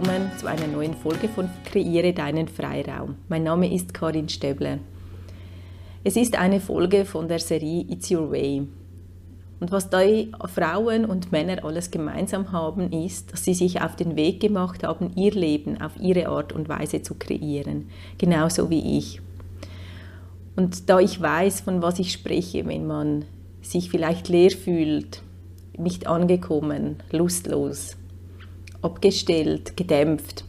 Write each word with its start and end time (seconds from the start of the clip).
willkommen 0.00 0.30
zu 0.38 0.46
einer 0.46 0.66
neuen 0.66 0.94
Folge 0.94 1.28
von 1.28 1.50
Kreiere 1.64 2.14
deinen 2.14 2.48
Freiraum. 2.48 3.16
Mein 3.28 3.42
Name 3.42 3.70
ist 3.70 3.92
Karin 3.92 4.30
Stäbler. 4.30 4.78
Es 6.04 6.16
ist 6.16 6.38
eine 6.38 6.58
Folge 6.58 7.04
von 7.04 7.28
der 7.28 7.38
Serie 7.38 7.84
It's 7.86 8.10
Your 8.10 8.30
Way. 8.30 8.66
Und 9.60 9.72
was 9.72 9.90
da 9.90 10.00
Frauen 10.46 11.04
und 11.04 11.32
Männer 11.32 11.62
alles 11.64 11.90
gemeinsam 11.90 12.50
haben, 12.50 12.90
ist, 12.92 13.32
dass 13.32 13.44
sie 13.44 13.52
sich 13.52 13.82
auf 13.82 13.94
den 13.94 14.16
Weg 14.16 14.40
gemacht 14.40 14.84
haben, 14.84 15.12
ihr 15.16 15.32
Leben 15.32 15.82
auf 15.82 15.92
ihre 16.00 16.28
Art 16.28 16.54
und 16.54 16.70
Weise 16.70 17.02
zu 17.02 17.16
kreieren. 17.16 17.90
Genauso 18.16 18.70
wie 18.70 18.96
ich. 18.96 19.20
Und 20.56 20.88
da 20.88 20.98
ich 20.98 21.20
weiß, 21.20 21.60
von 21.60 21.82
was 21.82 21.98
ich 21.98 22.12
spreche, 22.12 22.66
wenn 22.66 22.86
man 22.86 23.26
sich 23.60 23.90
vielleicht 23.90 24.28
leer 24.28 24.50
fühlt, 24.50 25.22
nicht 25.76 26.06
angekommen, 26.06 27.02
lustlos, 27.12 27.96
abgestellt, 28.82 29.76
gedämpft, 29.76 30.44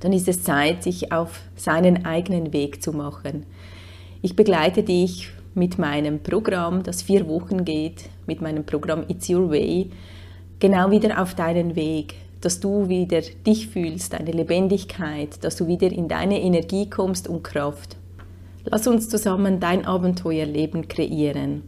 dann 0.00 0.12
ist 0.12 0.28
es 0.28 0.42
Zeit, 0.42 0.82
sich 0.82 1.12
auf 1.12 1.40
seinen 1.56 2.04
eigenen 2.04 2.52
Weg 2.52 2.82
zu 2.82 2.92
machen. 2.92 3.46
Ich 4.20 4.36
begleite 4.36 4.82
dich 4.82 5.30
mit 5.54 5.78
meinem 5.78 6.22
Programm, 6.22 6.82
das 6.82 7.02
vier 7.02 7.26
Wochen 7.28 7.64
geht, 7.64 8.10
mit 8.26 8.42
meinem 8.42 8.64
Programm 8.64 9.04
It's 9.08 9.28
Your 9.30 9.50
Way, 9.50 9.90
genau 10.58 10.90
wieder 10.90 11.22
auf 11.22 11.34
deinen 11.34 11.76
Weg, 11.76 12.16
dass 12.40 12.60
du 12.60 12.88
wieder 12.88 13.22
dich 13.46 13.68
fühlst, 13.68 14.12
deine 14.12 14.32
Lebendigkeit, 14.32 15.42
dass 15.42 15.56
du 15.56 15.66
wieder 15.66 15.90
in 15.90 16.08
deine 16.08 16.40
Energie 16.40 16.90
kommst 16.90 17.28
und 17.28 17.42
Kraft. 17.42 17.96
Lass 18.64 18.86
uns 18.86 19.08
zusammen 19.08 19.60
dein 19.60 19.86
Abenteuerleben 19.86 20.88
kreieren. 20.88 21.62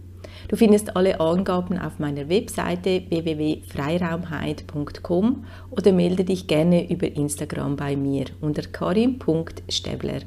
Du 0.49 0.57
findest 0.57 0.97
alle 0.97 1.19
Angaben 1.19 1.77
auf 1.79 1.99
meiner 1.99 2.29
Webseite 2.29 3.03
www.freiraumheit.com 3.09 5.45
oder 5.71 5.93
melde 5.93 6.23
dich 6.23 6.47
gerne 6.47 6.89
über 6.89 7.09
Instagram 7.09 7.75
bei 7.75 7.97
mir 7.97 8.27
unter 8.41 8.63
karim.stäbler. 8.63 10.21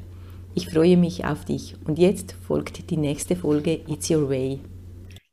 Ich 0.54 0.68
freue 0.68 0.98
mich 0.98 1.24
auf 1.24 1.46
dich 1.46 1.74
und 1.86 1.98
jetzt 1.98 2.34
folgt 2.46 2.90
die 2.90 2.98
nächste 2.98 3.34
Folge 3.34 3.80
It's 3.88 4.10
Your 4.10 4.28
Way. 4.28 4.60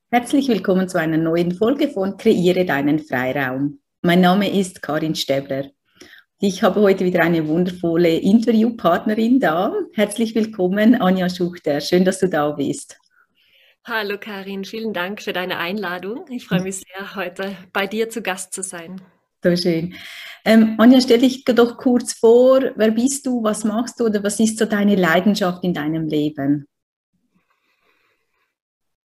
Herzlich 0.10 0.48
willkommen 0.48 0.88
zu 0.88 0.98
einer 0.98 1.18
neuen 1.18 1.52
Folge 1.52 1.90
von 1.90 2.16
Kreiere 2.16 2.64
deinen 2.64 3.00
Freiraum. 3.00 3.80
Mein 4.04 4.22
Name 4.22 4.50
ist 4.50 4.82
Karin 4.82 5.16
Stäbler. 5.16 5.66
Ich 6.40 6.64
habe 6.64 6.80
heute 6.80 7.04
wieder 7.04 7.24
eine 7.24 7.46
wundervolle 7.46 8.16
Interviewpartnerin 8.16 9.42
da. 9.42 9.74
Herzlich 9.94 10.34
willkommen, 10.34 10.96
Anja 11.02 11.30
Schuchter. 11.30 11.82
Schön, 11.82 12.06
dass 12.06 12.20
du 12.20 12.30
da 12.30 12.52
bist. 12.52 12.98
Hallo 13.90 14.18
Karin, 14.20 14.66
vielen 14.66 14.92
Dank 14.92 15.22
für 15.22 15.32
deine 15.32 15.60
Einladung. 15.60 16.26
Ich 16.30 16.46
freue 16.46 16.62
mich 16.62 16.76
sehr, 16.76 17.16
heute 17.16 17.56
bei 17.72 17.88
dir 17.88 18.10
zu 18.10 18.22
Gast 18.22 18.52
zu 18.52 18.62
sein. 18.62 19.00
So 19.42 19.56
schön. 19.56 19.96
Ähm, 20.44 20.76
Anja, 20.78 21.00
stell 21.00 21.20
dich 21.20 21.46
doch 21.46 21.78
kurz 21.78 22.12
vor, 22.12 22.74
wer 22.76 22.92
bist 22.92 23.26
du, 23.26 23.42
was 23.46 23.64
machst 23.64 24.02
du 24.02 24.08
oder 24.08 24.22
was 24.26 24.42
ist 24.42 24.60
so 24.60 24.66
deine 24.66 24.98
Leidenschaft 24.98 25.64
in 25.64 25.74
deinem 25.74 26.06
Leben? 26.06 26.68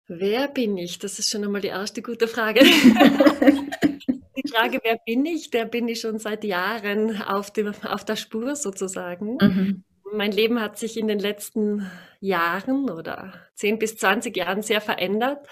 Wer 0.07 0.49
bin 0.49 0.77
ich? 0.77 0.99
Das 0.99 1.19
ist 1.19 1.31
schon 1.31 1.45
einmal 1.45 1.63
die 1.63 1.69
erste 1.69 2.03
gute 2.03 2.29
Frage. 2.29 2.61
die 2.63 4.49
Frage, 4.51 4.81
wer 4.85 4.99
bin 5.07 5.25
ich, 5.25 5.49
der 5.49 5.65
bin 5.65 5.89
ich 5.89 6.03
schon 6.03 6.19
seit 6.19 6.45
Jahren 6.45 7.23
auf, 7.23 7.51
dem, 7.55 7.73
auf 7.85 8.05
der 8.05 8.17
Spur 8.17 8.55
sozusagen. 8.55 9.39
Mhm 9.41 9.85
mein 10.13 10.33
Leben 10.33 10.61
hat 10.61 10.79
sich 10.79 10.97
in 10.97 11.09
den 11.09 11.19
letzten 11.19 11.91
Jahren 12.21 12.91
oder 12.91 13.33
10 13.55 13.79
bis 13.79 13.97
20 13.97 14.37
Jahren 14.37 14.63
sehr 14.63 14.81
verändert. 14.81 15.47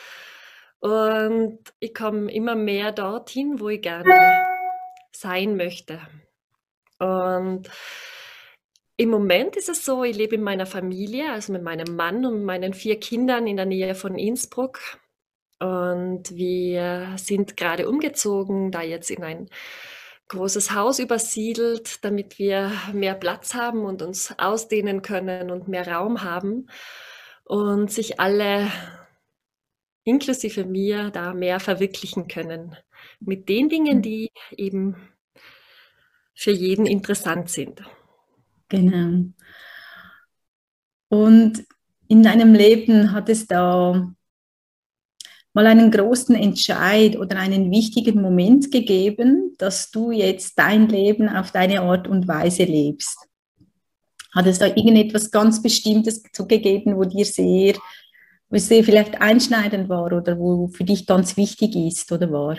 Und 0.81 1.59
ich 1.81 1.95
komme 1.95 2.33
immer 2.33 2.55
mehr 2.55 2.93
dorthin, 2.93 3.61
wo 3.61 3.69
ich 3.69 3.83
gerne 3.83 4.15
sein 5.13 5.57
möchte. 5.57 6.01
Und 6.99 7.69
im 8.97 9.11
Moment 9.11 9.57
ist 9.57 9.69
es 9.69 9.85
so, 9.85 10.05
ich 10.05 10.17
lebe 10.17 10.37
in 10.37 10.43
meiner 10.43 10.67
Familie, 10.67 11.33
also 11.33 11.53
mit 11.53 11.63
meinem 11.63 11.97
Mann 11.97 12.25
und 12.25 12.45
meinen 12.45 12.73
vier 12.73 12.99
Kindern 12.99 13.47
in 13.47 13.57
der 13.57 13.67
Nähe 13.67 13.95
von 13.95 14.19
Innsbruck. 14.19 14.81
Und 15.59 16.35
wir 16.35 17.15
sind 17.17 17.57
gerade 17.57 17.89
umgezogen, 17.89 18.71
da 18.71 18.83
jetzt 18.83 19.11
in 19.11 19.23
ein 19.23 19.49
großes 20.29 20.75
Haus 20.75 20.99
übersiedelt, 20.99 22.05
damit 22.05 22.39
wir 22.39 22.73
mehr 22.93 23.15
Platz 23.15 23.55
haben 23.55 23.85
und 23.85 24.03
uns 24.03 24.35
ausdehnen 24.39 25.03
können 25.03 25.51
und 25.51 25.69
mehr 25.69 25.87
Raum 25.87 26.23
haben 26.23 26.69
und 27.45 27.91
sich 27.91 28.19
alle, 28.19 28.71
inklusive 30.05 30.65
mir, 30.65 31.11
da 31.11 31.33
mehr 31.33 31.61
verwirklichen 31.61 32.29
können. 32.29 32.77
Mit 33.21 33.49
den 33.49 33.69
Dingen, 33.69 34.03
die 34.03 34.31
eben 34.57 34.97
für 36.35 36.51
jeden 36.51 36.87
interessant 36.87 37.49
sind. 37.49 37.83
Genau. 38.69 39.33
Und 41.09 41.65
in 42.09 42.23
deinem 42.23 42.55
Leben 42.55 43.13
hat 43.13 43.29
es 43.29 43.47
da 43.47 44.13
mal 45.57 45.67
einen 45.67 45.91
großen 45.91 46.37
Entscheid 46.37 47.17
oder 47.17 47.39
einen 47.39 47.71
wichtigen 47.71 48.21
Moment 48.21 48.71
gegeben, 48.71 49.55
dass 49.57 49.91
du 49.91 50.11
jetzt 50.11 50.59
dein 50.59 50.87
Leben 50.87 51.31
auf 51.31 51.51
deine 51.51 51.81
Art 51.81 52.07
und 52.07 52.29
Weise 52.29 52.65
lebst? 52.65 53.27
Hat 54.35 54.47
es 54.47 54.59
da 54.59 54.67
irgendetwas 54.67 55.31
ganz 55.31 55.63
Bestimmtes 55.63 56.23
gegeben, 56.23 56.99
wo 56.99 57.05
dir 57.05 57.25
sehr, 57.25 57.75
wo 58.51 58.59
sehr 58.59 58.85
vielleicht 58.85 59.19
einschneidend 59.23 59.89
war 59.89 60.13
oder 60.13 60.39
wo 60.39 60.69
für 60.69 60.85
dich 60.85 61.07
ganz 61.07 61.39
wichtig 61.39 61.75
ist 61.75 62.13
oder 62.13 62.31
war? 62.31 62.59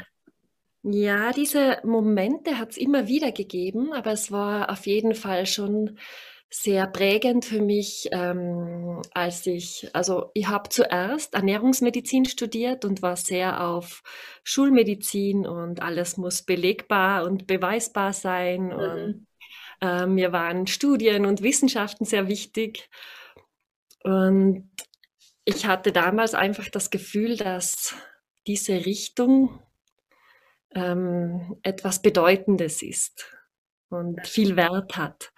Ja, 0.81 1.31
diese 1.33 1.77
Momente 1.83 2.57
hat 2.57 2.71
es 2.71 2.77
immer 2.77 3.07
wieder 3.07 3.31
gegeben, 3.31 3.93
aber 3.93 4.13
es 4.13 4.31
war 4.31 4.71
auf 4.71 4.87
jeden 4.87 5.13
Fall 5.13 5.45
schon 5.45 5.99
sehr 6.49 6.87
prägend 6.87 7.45
für 7.45 7.61
mich, 7.61 8.07
ähm, 8.11 9.01
als 9.13 9.45
ich, 9.45 9.89
also 9.93 10.31
ich 10.33 10.47
habe 10.47 10.69
zuerst 10.69 11.33
Ernährungsmedizin 11.33 12.25
studiert 12.25 12.85
und 12.85 13.01
war 13.01 13.17
sehr 13.17 13.65
auf 13.67 14.01
Schulmedizin 14.43 15.45
und 15.45 15.81
alles 15.81 16.17
muss 16.17 16.43
belegbar 16.43 17.25
und 17.25 17.47
beweisbar 17.47 18.13
sein. 18.13 18.67
Mhm. 18.67 18.73
Und 18.73 19.27
äh, 19.81 20.05
mir 20.05 20.31
waren 20.31 20.67
Studien 20.67 21.25
und 21.25 21.41
Wissenschaften 21.41 22.05
sehr 22.05 22.29
wichtig. 22.29 22.89
Und 24.03 24.71
ich 25.43 25.65
hatte 25.65 25.91
damals 25.91 26.33
einfach 26.33 26.69
das 26.69 26.89
Gefühl, 26.89 27.35
dass 27.35 27.93
diese 28.47 28.85
Richtung 28.85 29.61
ähm, 30.73 31.57
etwas 31.61 32.01
Bedeutendes 32.01 32.81
ist 32.81 33.37
und 33.89 34.25
viel 34.25 34.55
Wert 34.55 34.95
hat. 34.97 35.33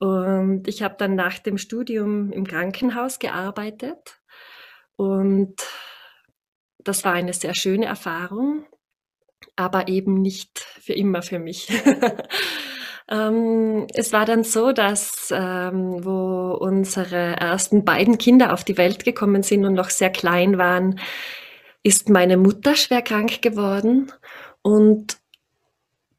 Und 0.00 0.66
ich 0.66 0.82
habe 0.82 0.94
dann 0.96 1.14
nach 1.14 1.38
dem 1.38 1.58
Studium 1.58 2.32
im 2.32 2.46
Krankenhaus 2.46 3.18
gearbeitet 3.18 4.18
und 4.96 5.56
das 6.78 7.04
war 7.04 7.12
eine 7.12 7.34
sehr 7.34 7.54
schöne 7.54 7.84
Erfahrung, 7.84 8.64
aber 9.56 9.88
eben 9.88 10.22
nicht 10.22 10.58
für 10.58 10.94
immer 10.94 11.20
für 11.20 11.38
mich. 11.38 11.68
ähm, 13.10 13.88
es 13.92 14.14
war 14.14 14.24
dann 14.24 14.42
so, 14.42 14.72
dass 14.72 15.34
ähm, 15.36 16.02
wo 16.02 16.56
unsere 16.58 17.36
ersten 17.36 17.84
beiden 17.84 18.16
Kinder 18.16 18.54
auf 18.54 18.64
die 18.64 18.78
Welt 18.78 19.04
gekommen 19.04 19.42
sind 19.42 19.66
und 19.66 19.74
noch 19.74 19.90
sehr 19.90 20.10
klein 20.10 20.56
waren, 20.56 20.98
ist 21.82 22.08
meine 22.08 22.38
Mutter 22.38 22.74
schwer 22.74 23.02
krank 23.02 23.42
geworden 23.42 24.10
und 24.62 25.18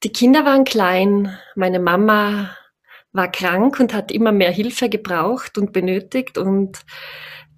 die 0.04 0.12
Kinder 0.12 0.46
waren 0.46 0.66
klein, 0.66 1.36
meine 1.56 1.80
Mama 1.80 2.56
war 3.14 3.32
krank 3.32 3.80
und 3.80 3.94
hat 3.94 4.12
immer 4.12 4.32
mehr 4.32 4.52
Hilfe 4.52 4.90
gebraucht 4.90 5.58
und 5.58 5.74
benötigt 5.74 6.38
und 6.38 6.80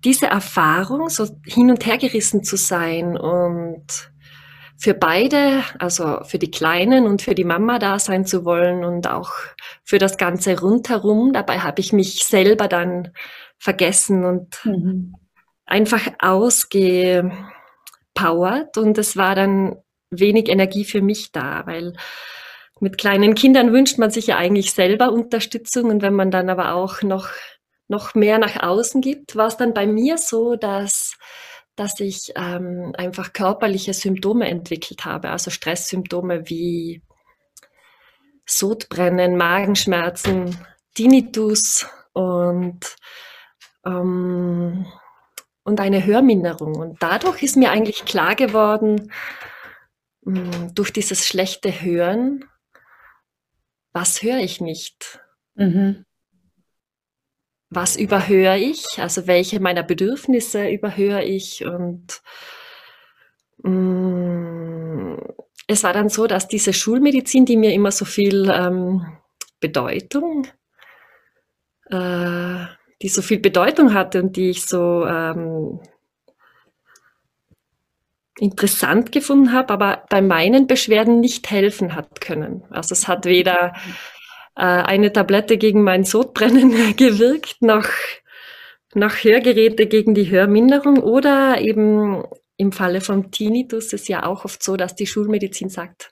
diese 0.03 0.27
Erfahrung, 0.27 1.09
so 1.09 1.27
hin 1.45 1.69
und 1.69 1.85
her 1.85 1.97
gerissen 1.97 2.43
zu 2.43 2.57
sein 2.57 3.17
und 3.17 4.11
für 4.77 4.93
beide, 4.93 5.63
also 5.79 6.23
für 6.25 6.39
die 6.39 6.51
Kleinen 6.51 7.05
und 7.05 7.21
für 7.21 7.35
die 7.35 7.45
Mama 7.45 7.79
da 7.79 7.99
sein 7.99 8.25
zu 8.25 8.43
wollen 8.43 8.83
und 8.83 9.07
auch 9.07 9.31
für 9.85 9.97
das 9.97 10.17
Ganze 10.17 10.59
rundherum. 10.59 11.31
Dabei 11.31 11.59
habe 11.59 11.79
ich 11.79 11.93
mich 11.93 12.25
selber 12.25 12.67
dann 12.67 13.13
vergessen 13.57 14.25
und 14.25 14.65
mhm. 14.65 15.15
einfach 15.65 16.01
ausgepowert 16.19 17.31
und 18.77 18.97
es 18.97 19.15
war 19.15 19.35
dann 19.35 19.77
wenig 20.09 20.49
Energie 20.49 20.83
für 20.83 21.01
mich 21.01 21.31
da, 21.31 21.63
weil 21.65 21.93
mit 22.79 22.97
kleinen 22.97 23.35
Kindern 23.35 23.71
wünscht 23.71 23.97
man 23.97 24.11
sich 24.11 24.27
ja 24.27 24.37
eigentlich 24.37 24.73
selber 24.73 25.11
Unterstützung 25.11 25.85
und 25.85 26.01
wenn 26.01 26.15
man 26.15 26.31
dann 26.31 26.49
aber 26.49 26.73
auch 26.73 27.01
noch, 27.01 27.29
noch 27.87 28.15
mehr 28.15 28.39
nach 28.39 28.61
außen 28.61 29.01
gibt, 29.01 29.35
war 29.35 29.47
es 29.47 29.57
dann 29.57 29.73
bei 29.73 29.87
mir 29.87 30.17
so, 30.17 30.55
dass, 30.55 31.15
dass 31.75 31.99
ich 31.99 32.33
ähm, 32.35 32.93
einfach 32.97 33.33
körperliche 33.33 33.93
Symptome 33.93 34.47
entwickelt 34.47 35.05
habe, 35.05 35.29
also 35.29 35.51
Stresssymptome 35.51 36.49
wie 36.49 37.01
Sodbrennen, 38.45 39.37
Magenschmerzen, 39.37 40.57
Tinnitus 40.95 41.87
und, 42.13 42.95
ähm, 43.85 44.85
und 45.63 45.79
eine 45.79 46.05
Hörminderung. 46.05 46.75
Und 46.75 47.01
dadurch 47.01 47.41
ist 47.41 47.55
mir 47.55 47.71
eigentlich 47.71 48.05
klar 48.05 48.35
geworden, 48.35 49.11
hm, 50.25 50.73
durch 50.75 50.91
dieses 50.91 51.25
schlechte 51.27 51.81
Hören, 51.81 52.45
was 53.93 54.21
höre 54.23 54.39
ich 54.39 54.59
nicht? 54.59 55.21
Mhm. 55.55 56.05
Was 57.69 57.95
überhöre 57.95 58.57
ich? 58.57 58.85
Also 58.97 59.25
welche 59.27 59.59
meiner 59.59 59.83
Bedürfnisse 59.83 60.69
überhöre 60.69 61.23
ich? 61.23 61.65
Und 61.65 62.21
mh, 63.59 63.69
mm, 63.69 65.17
es 65.67 65.83
war 65.83 65.93
dann 65.93 66.09
so, 66.09 66.27
dass 66.27 66.47
diese 66.47 66.73
Schulmedizin, 66.73 67.45
die 67.45 67.57
mir 67.57 67.73
immer 67.73 67.91
so 67.91 68.05
viel 68.05 68.49
ähm, 68.49 69.17
Bedeutung, 69.59 70.47
äh, 71.89 72.65
die 73.01 73.09
so 73.09 73.21
viel 73.21 73.39
Bedeutung 73.39 73.93
hatte 73.93 74.21
und 74.21 74.35
die 74.35 74.49
ich 74.49 74.65
so 74.65 75.05
ähm, 75.05 75.79
interessant 78.43 79.13
gefunden 79.13 79.53
habe, 79.53 79.71
aber 79.71 80.03
bei 80.09 80.21
meinen 80.21 80.67
Beschwerden 80.67 81.21
nicht 81.21 81.49
helfen 81.49 81.95
hat 81.95 82.19
können. 82.19 82.65
Also 82.69 82.91
es 82.91 83.07
hat 83.07 83.23
weder 83.25 83.71
äh, 84.57 84.63
eine 84.63 85.13
Tablette 85.13 85.57
gegen 85.57 85.81
mein 85.81 86.03
Sodbrennen 86.03 86.95
gewirkt, 86.97 87.61
noch, 87.61 87.87
noch 88.93 89.13
Hörgeräte 89.13 89.87
gegen 89.87 90.13
die 90.13 90.29
Hörminderung 90.29 90.97
oder 90.97 91.61
eben 91.61 92.25
im 92.57 92.73
Falle 92.73 92.99
von 92.99 93.31
Tinnitus 93.31 93.93
ist 93.93 94.09
ja 94.09 94.25
auch 94.25 94.43
oft 94.43 94.61
so, 94.61 94.75
dass 94.75 94.93
die 94.93 95.07
Schulmedizin 95.07 95.69
sagt, 95.69 96.11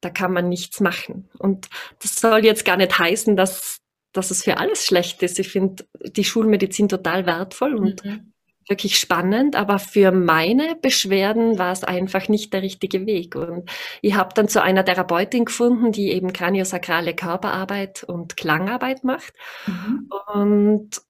da 0.00 0.10
kann 0.10 0.32
man 0.32 0.48
nichts 0.48 0.78
machen. 0.78 1.28
Und 1.40 1.68
das 2.00 2.20
soll 2.20 2.44
jetzt 2.44 2.64
gar 2.64 2.76
nicht 2.76 2.96
heißen, 2.96 3.34
dass, 3.34 3.80
dass 4.12 4.30
es 4.30 4.44
für 4.44 4.58
alles 4.58 4.86
schlecht 4.86 5.24
ist. 5.24 5.40
Ich 5.40 5.48
finde 5.48 5.84
die 6.04 6.24
Schulmedizin 6.24 6.88
total 6.88 7.26
wertvoll 7.26 7.74
und 7.74 8.04
mhm 8.04 8.33
wirklich 8.68 8.98
spannend, 8.98 9.56
aber 9.56 9.78
für 9.78 10.12
meine 10.12 10.76
Beschwerden 10.76 11.58
war 11.58 11.72
es 11.72 11.84
einfach 11.84 12.28
nicht 12.28 12.52
der 12.52 12.62
richtige 12.62 13.06
Weg. 13.06 13.36
Und 13.36 13.70
ich 14.00 14.14
habe 14.14 14.34
dann 14.34 14.48
zu 14.48 14.62
einer 14.62 14.84
Therapeutin 14.84 15.44
gefunden, 15.44 15.92
die 15.92 16.10
eben 16.12 16.32
kraniosakrale 16.32 17.14
Körperarbeit 17.14 18.04
und 18.04 18.36
Klangarbeit 18.36 19.04
macht. 19.04 19.34
Mhm. 19.66 20.10
Und 20.32 21.02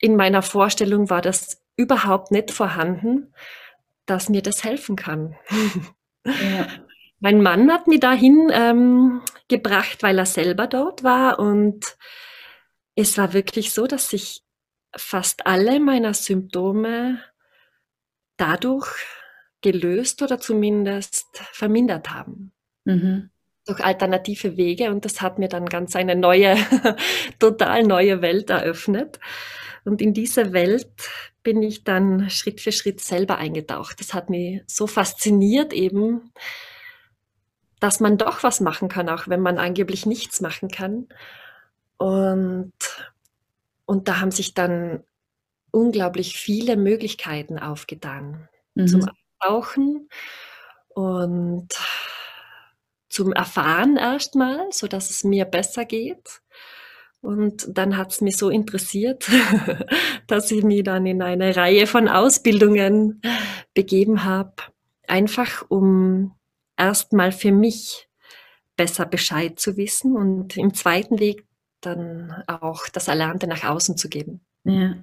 in 0.00 0.16
meiner 0.16 0.42
Vorstellung 0.42 1.10
war 1.10 1.22
das 1.22 1.62
überhaupt 1.76 2.30
nicht 2.30 2.50
vorhanden, 2.50 3.32
dass 4.06 4.28
mir 4.28 4.42
das 4.42 4.64
helfen 4.64 4.96
kann. 4.96 5.36
Ja. 6.24 6.66
Mein 7.18 7.40
Mann 7.40 7.72
hat 7.72 7.86
mich 7.86 8.00
dahin 8.00 8.50
ähm, 8.52 9.22
gebracht, 9.48 10.02
weil 10.02 10.18
er 10.18 10.26
selber 10.26 10.66
dort 10.66 11.02
war 11.02 11.38
und 11.38 11.96
es 12.94 13.16
war 13.16 13.32
wirklich 13.32 13.72
so, 13.72 13.86
dass 13.86 14.10
sich 14.10 14.42
fast 14.96 15.46
alle 15.46 15.80
meiner 15.80 16.14
Symptome 16.14 17.20
dadurch 18.36 18.88
gelöst 19.62 20.22
oder 20.22 20.38
zumindest 20.38 21.26
vermindert 21.52 22.10
haben. 22.10 22.52
Mhm. 22.84 23.30
Durch 23.66 23.84
alternative 23.84 24.56
Wege 24.56 24.90
und 24.90 25.04
das 25.04 25.20
hat 25.20 25.38
mir 25.38 25.48
dann 25.48 25.66
ganz 25.66 25.96
eine 25.96 26.14
neue, 26.14 26.56
total 27.38 27.82
neue 27.82 28.22
Welt 28.22 28.50
eröffnet. 28.50 29.18
Und 29.84 30.00
in 30.02 30.14
diese 30.14 30.52
Welt 30.52 30.88
bin 31.42 31.62
ich 31.62 31.84
dann 31.84 32.28
Schritt 32.28 32.60
für 32.60 32.72
Schritt 32.72 33.00
selber 33.00 33.38
eingetaucht. 33.38 34.00
Das 34.00 34.14
hat 34.14 34.30
mich 34.30 34.62
so 34.66 34.86
fasziniert 34.86 35.72
eben, 35.72 36.32
dass 37.80 38.00
man 38.00 38.18
doch 38.18 38.42
was 38.42 38.60
machen 38.60 38.88
kann, 38.88 39.08
auch 39.08 39.28
wenn 39.28 39.40
man 39.40 39.58
angeblich 39.58 40.06
nichts 40.06 40.40
machen 40.40 40.68
kann. 40.68 41.08
Und 41.98 42.72
und 43.86 44.08
da 44.08 44.20
haben 44.20 44.30
sich 44.30 44.54
dann 44.54 45.02
unglaublich 45.70 46.36
viele 46.36 46.76
Möglichkeiten 46.76 47.58
aufgetan 47.58 48.48
mhm. 48.74 48.86
zum 48.88 49.08
Eintauchen 49.40 50.08
und 50.88 51.68
zum 53.08 53.32
Erfahren 53.32 53.96
erstmal, 53.96 54.70
so 54.72 54.86
dass 54.86 55.10
es 55.10 55.24
mir 55.24 55.44
besser 55.44 55.84
geht. 55.84 56.42
Und 57.20 57.66
dann 57.76 57.96
hat 57.96 58.12
es 58.12 58.20
mich 58.20 58.36
so 58.36 58.50
interessiert, 58.50 59.28
dass 60.26 60.50
ich 60.50 60.62
mich 60.62 60.84
dann 60.84 61.06
in 61.06 61.22
eine 61.22 61.56
Reihe 61.56 61.86
von 61.86 62.08
Ausbildungen 62.08 63.20
begeben 63.74 64.24
habe, 64.24 64.54
einfach 65.06 65.64
um 65.68 66.34
erstmal 66.76 67.32
für 67.32 67.52
mich 67.52 68.08
besser 68.76 69.06
Bescheid 69.06 69.58
zu 69.58 69.76
wissen 69.76 70.16
und 70.16 70.56
im 70.56 70.74
zweiten 70.74 71.18
Weg 71.18 71.46
dann 71.80 72.42
auch 72.46 72.88
das 72.92 73.08
Erlernte 73.08 73.46
nach 73.46 73.64
außen 73.64 73.96
zu 73.96 74.08
geben. 74.08 74.40
Ja. 74.64 74.96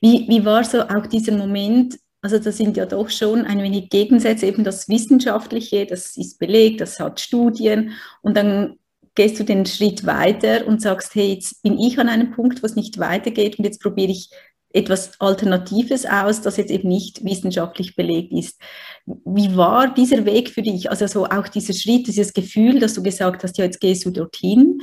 Wie, 0.00 0.26
wie 0.28 0.44
war 0.44 0.64
so 0.64 0.82
auch 0.82 1.06
dieser 1.06 1.32
Moment, 1.32 1.98
also 2.20 2.38
das 2.38 2.56
sind 2.56 2.76
ja 2.76 2.84
doch 2.86 3.08
schon 3.08 3.44
ein 3.44 3.62
wenig 3.62 3.88
Gegensätze, 3.88 4.46
eben 4.46 4.64
das 4.64 4.88
Wissenschaftliche, 4.88 5.86
das 5.86 6.16
ist 6.16 6.38
belegt, 6.38 6.80
das 6.80 7.00
hat 7.00 7.20
Studien 7.20 7.92
und 8.22 8.36
dann 8.36 8.76
gehst 9.14 9.40
du 9.40 9.44
den 9.44 9.66
Schritt 9.66 10.06
weiter 10.06 10.66
und 10.66 10.80
sagst, 10.80 11.14
hey, 11.14 11.32
jetzt 11.32 11.62
bin 11.62 11.78
ich 11.78 11.98
an 11.98 12.08
einem 12.08 12.30
Punkt, 12.30 12.62
wo 12.62 12.66
es 12.66 12.76
nicht 12.76 12.98
weitergeht 12.98 13.58
und 13.58 13.64
jetzt 13.64 13.80
probiere 13.82 14.12
ich 14.12 14.30
etwas 14.72 15.18
Alternatives 15.20 16.04
aus, 16.06 16.42
das 16.42 16.56
jetzt 16.56 16.70
eben 16.70 16.88
nicht 16.88 17.24
wissenschaftlich 17.24 17.96
belegt 17.96 18.32
ist. 18.32 18.60
Wie 19.06 19.56
war 19.56 19.92
dieser 19.92 20.24
Weg 20.26 20.50
für 20.50 20.62
dich? 20.62 20.90
Also 20.90 21.06
so 21.06 21.24
auch 21.24 21.48
dieser 21.48 21.72
Schritt, 21.72 22.06
dieses 22.06 22.32
Gefühl, 22.34 22.78
dass 22.78 22.94
du 22.94 23.02
gesagt 23.02 23.42
hast, 23.42 23.56
ja, 23.56 23.64
jetzt 23.64 23.80
gehst 23.80 24.04
du 24.04 24.10
dorthin 24.10 24.82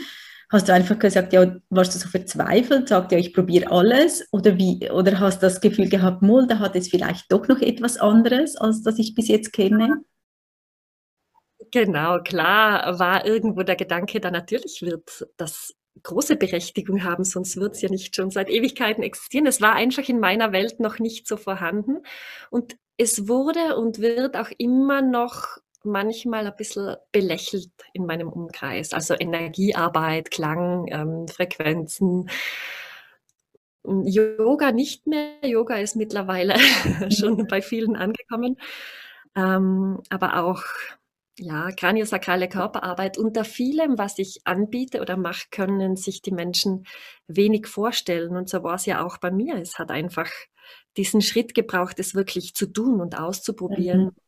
Hast 0.52 0.68
du 0.70 0.74
einfach 0.74 1.00
gesagt, 1.00 1.34
ja, 1.34 1.56
warst 1.70 1.96
du 1.96 2.00
so 2.00 2.08
verzweifelt, 2.08 2.90
sagt 2.90 3.12
ja, 3.12 3.18
ich 3.18 3.34
probiere 3.34 3.72
alles? 3.72 4.28
Oder 4.32 4.58
wie, 4.58 4.90
oder 4.92 5.20
hast 5.20 5.42
du 5.42 5.48
das 5.48 5.60
Gefühl 5.62 5.90
gehabt, 5.90 6.22
Mol, 6.22 6.48
da 6.48 6.60
hat 6.60 6.76
es 6.76 6.88
vielleicht 6.88 7.32
doch 7.32 7.48
noch 7.48 7.62
etwas 7.62 7.98
anderes, 7.98 8.56
als 8.56 8.84
das 8.84 9.00
ich 9.00 9.16
bis 9.16 9.28
jetzt 9.28 9.54
kenne? 9.54 10.04
Genau, 11.72 12.20
klar 12.22 13.00
war 13.00 13.26
irgendwo 13.26 13.64
der 13.64 13.76
Gedanke, 13.76 14.20
da 14.20 14.30
natürlich 14.32 14.82
wird 14.82 15.28
das 15.38 15.74
große 16.04 16.36
Berechtigung 16.36 17.04
haben, 17.04 17.24
sonst 17.24 17.58
wird 17.58 17.76
es 17.76 17.82
ja 17.82 17.90
nicht 17.90 18.16
schon 18.16 18.30
seit 18.30 18.50
Ewigkeiten 18.50 19.04
existieren. 19.04 19.48
Es 19.48 19.62
war 19.62 19.74
einfach 19.74 20.08
in 20.08 20.20
meiner 20.20 20.52
Welt 20.52 20.80
noch 20.80 21.00
nicht 21.00 21.28
so 21.28 21.38
vorhanden. 21.38 22.00
Und 22.50 22.76
es 22.98 23.28
wurde 23.28 23.78
und 23.78 24.00
wird 24.00 24.38
auch 24.38 24.52
immer 24.58 25.02
noch 25.02 25.58
manchmal 25.86 26.48
ein 26.48 26.56
bisschen 26.56 26.96
belächelt 27.12 27.72
in 27.94 28.06
meinem 28.06 28.30
Umkreis. 28.30 28.94
Also 28.94 29.14
Energiearbeit, 29.14 30.32
Klang, 30.32 30.88
ähm, 30.90 31.28
Frequenzen. 31.28 32.30
Yoga 33.84 34.72
nicht 34.72 35.08
mehr. 35.08 35.38
Yoga 35.44 35.78
ist 35.78 35.96
mittlerweile 35.96 36.56
schon 37.12 37.48
bei 37.48 37.62
vielen 37.62 37.96
angekommen. 37.96 38.58
Ähm, 39.36 40.02
aber 40.10 40.44
auch 40.44 40.64
ja, 41.38 41.72
kraniosakrale 41.72 42.48
Körperarbeit. 42.48 43.18
Unter 43.18 43.44
vielem, 43.44 43.98
was 43.98 44.18
ich 44.20 44.42
anbiete 44.46 45.02
oder 45.02 45.18
mache, 45.18 45.48
können 45.52 45.98
sich 45.98 46.22
die 46.22 46.32
Menschen 46.32 46.86
wenig 47.28 47.68
vorstellen. 47.68 48.36
Und 48.36 48.50
so 48.50 48.64
war 48.64 48.76
es 48.76 48.86
ja 48.86 49.06
auch 49.06 49.18
bei 49.18 49.32
mir. 49.32 49.56
Es 49.58 49.78
hat 49.78 49.92
einfach 49.92 50.30
diesen 50.98 51.22
Schritt 51.22 51.54
gebraucht, 51.54 52.00
es 52.00 52.16
wirklich 52.16 52.56
zu 52.56 52.68
tun 52.68 53.02
und 53.02 53.20
auszuprobieren. 53.20 54.06
Mhm 54.06 54.25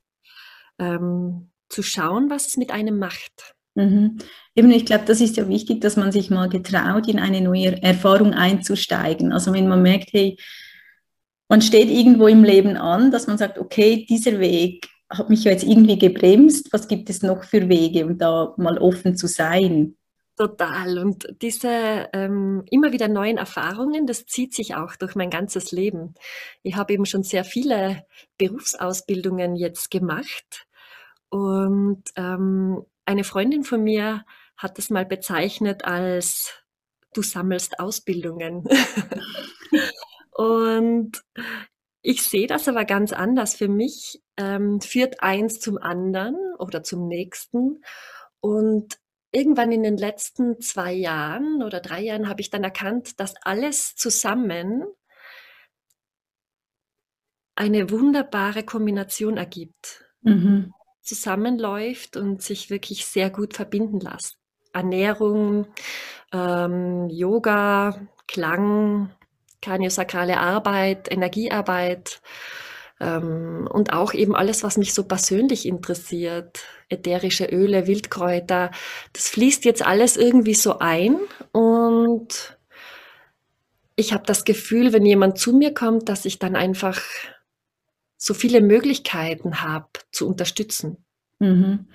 ähm, 0.80 1.50
zu 1.70 1.84
schauen, 1.84 2.30
was 2.30 2.48
es 2.48 2.58
mit 2.58 2.72
einem 2.72 2.98
macht. 3.00 3.56
Mhm. 3.76 4.18
Eben, 4.56 4.72
ich 4.72 4.86
glaube, 4.86 5.06
das 5.06 5.22
ist 5.22 5.38
ja 5.38 5.48
wichtig, 5.48 5.82
dass 5.82 5.98
man 5.98 6.12
sich 6.12 6.32
mal 6.32 6.50
getraut, 6.50 7.08
in 7.08 7.20
eine 7.20 7.42
neue 7.42 7.82
Erfahrung 7.84 8.34
einzusteigen. 8.34 9.32
Also 9.32 9.54
wenn 9.54 9.68
man 9.68 9.84
merkt, 9.84 10.14
hey, 10.14 10.38
man 11.48 11.62
steht 11.62 11.90
irgendwo 11.90 12.28
im 12.28 12.44
Leben 12.44 12.76
an, 12.76 13.12
dass 13.12 13.28
man 13.28 13.38
sagt, 13.38 13.60
okay, 13.60 14.06
dieser 14.10 14.40
Weg 14.40 14.90
hat 15.10 15.30
mich 15.30 15.44
ja 15.44 15.52
jetzt 15.52 15.64
irgendwie 15.64 15.98
gebremst, 15.98 16.70
was 16.74 16.88
gibt 16.88 17.10
es 17.10 17.22
noch 17.22 17.44
für 17.44 17.70
Wege, 17.70 18.06
um 18.06 18.18
da 18.18 18.54
mal 18.58 18.78
offen 18.80 19.16
zu 19.16 19.28
sein? 19.28 19.96
Total. 20.36 21.00
Und 21.00 21.28
diese 21.42 22.10
ähm, 22.14 22.64
immer 22.70 22.92
wieder 22.92 23.08
neuen 23.08 23.38
Erfahrungen, 23.38 24.06
das 24.06 24.26
zieht 24.26 24.54
sich 24.54 24.76
auch 24.76 24.96
durch 24.96 25.16
mein 25.16 25.30
ganzes 25.30 25.72
Leben. 25.72 26.14
Ich 26.62 26.76
habe 26.76 26.94
eben 26.94 27.06
schon 27.06 27.24
sehr 27.24 27.44
viele 27.44 28.06
Berufsausbildungen 28.38 29.56
jetzt 29.56 29.90
gemacht 29.90 30.67
und 31.30 32.04
ähm, 32.16 32.86
eine 33.06 33.24
Freundin 33.24 33.64
von 33.64 33.84
mir 33.84 34.26
hat 34.58 34.78
das 34.78 34.90
mal 34.90 35.06
bezeichnet 35.06 35.86
als 35.86 36.54
du 37.14 37.22
sammelst 37.22 37.80
Ausbildungen. 37.80 38.64
und 40.32 41.24
ich 42.02 42.24
sehe 42.24 42.48
das 42.48 42.68
aber 42.68 42.86
ganz 42.86 43.14
anders. 43.14 43.56
Für 43.56 43.68
mich 43.68 44.22
ähm, 44.38 44.82
führt 44.82 45.22
eins 45.22 45.60
zum 45.60 45.78
anderen 45.78 46.36
oder 46.60 46.84
zum 46.84 47.08
nächsten. 47.08 47.84
Und 48.40 48.98
irgendwann 49.32 49.72
in 49.72 49.84
den 49.84 49.98
letzten 49.98 50.62
zwei 50.62 50.94
Jahren 50.94 51.64
oder 51.64 51.80
drei 51.80 52.02
Jahren 52.02 52.30
habe 52.30 52.42
ich 52.42 52.50
dann 52.50 52.64
erkannt, 52.64 53.20
dass 53.20 53.36
alles 53.42 53.96
zusammen 53.96 54.86
eine 57.56 57.90
wunderbare 57.90 58.64
Kombination 58.64 59.38
ergibt. 59.38 60.06
Mhm 60.22 60.74
zusammenläuft 61.08 62.18
und 62.18 62.42
sich 62.42 62.70
wirklich 62.70 63.06
sehr 63.06 63.30
gut 63.30 63.56
verbinden 63.56 64.00
lässt. 64.00 64.38
Ernährung, 64.74 65.68
ähm, 66.34 67.10
Yoga, 67.10 68.08
Klang, 68.28 69.12
kraniosakrale 69.62 70.38
Arbeit, 70.40 71.12
Energiearbeit, 71.12 72.22
Ähm, 73.00 73.68
und 73.72 73.94
auch 73.94 74.14
eben 74.14 74.36
alles, 74.36 74.64
was 74.64 74.78
mich 74.78 74.94
so 74.94 75.04
persönlich 75.04 75.68
interessiert, 75.68 76.62
ätherische 76.90 77.46
Öle, 77.46 77.86
Wildkräuter, 77.86 78.72
das 79.14 79.28
fließt 79.30 79.66
jetzt 79.66 79.86
alles 79.86 80.18
irgendwie 80.18 80.56
so 80.56 80.80
ein 80.80 81.20
und 81.52 82.58
ich 83.96 84.14
habe 84.14 84.24
das 84.26 84.46
Gefühl, 84.46 84.94
wenn 84.94 85.06
jemand 85.06 85.38
zu 85.38 85.54
mir 85.54 85.74
kommt, 85.74 86.10
dass 86.10 86.26
ich 86.26 86.40
dann 86.40 86.56
einfach 86.56 87.00
so 88.18 88.34
viele 88.34 88.62
Möglichkeiten 88.62 89.62
habe 89.62 89.88
zu 90.12 90.28
unterstützen. 90.28 91.06
Mhm. 91.40 91.88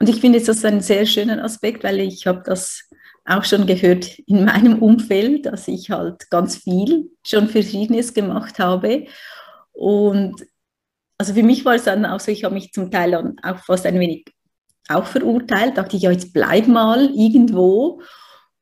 Und 0.00 0.08
ich 0.08 0.20
finde, 0.20 0.40
das 0.40 0.48
ist 0.48 0.64
ein 0.64 0.80
sehr 0.80 1.06
schöner 1.06 1.42
Aspekt, 1.44 1.84
weil 1.84 2.00
ich 2.00 2.26
habe 2.26 2.42
das 2.44 2.84
auch 3.24 3.44
schon 3.44 3.66
gehört 3.66 4.18
in 4.20 4.44
meinem 4.44 4.82
Umfeld, 4.82 5.46
dass 5.46 5.68
ich 5.68 5.90
halt 5.90 6.30
ganz 6.30 6.56
viel 6.56 7.10
schon 7.24 7.48
Verschiedenes 7.48 8.14
gemacht 8.14 8.58
habe. 8.58 9.06
Und 9.72 10.44
also 11.18 11.34
für 11.34 11.42
mich 11.42 11.64
war 11.64 11.74
es 11.74 11.84
dann 11.84 12.06
auch 12.06 12.20
so, 12.20 12.30
ich 12.32 12.44
habe 12.44 12.54
mich 12.54 12.72
zum 12.72 12.90
Teil 12.90 13.14
auch 13.42 13.58
fast 13.64 13.86
ein 13.86 14.00
wenig 14.00 14.24
auch 14.88 15.04
verurteilt, 15.04 15.76
dachte 15.76 15.96
ich, 15.96 16.04
ja, 16.04 16.10
jetzt 16.10 16.32
bleib 16.32 16.66
mal 16.66 17.10
irgendwo. 17.14 18.00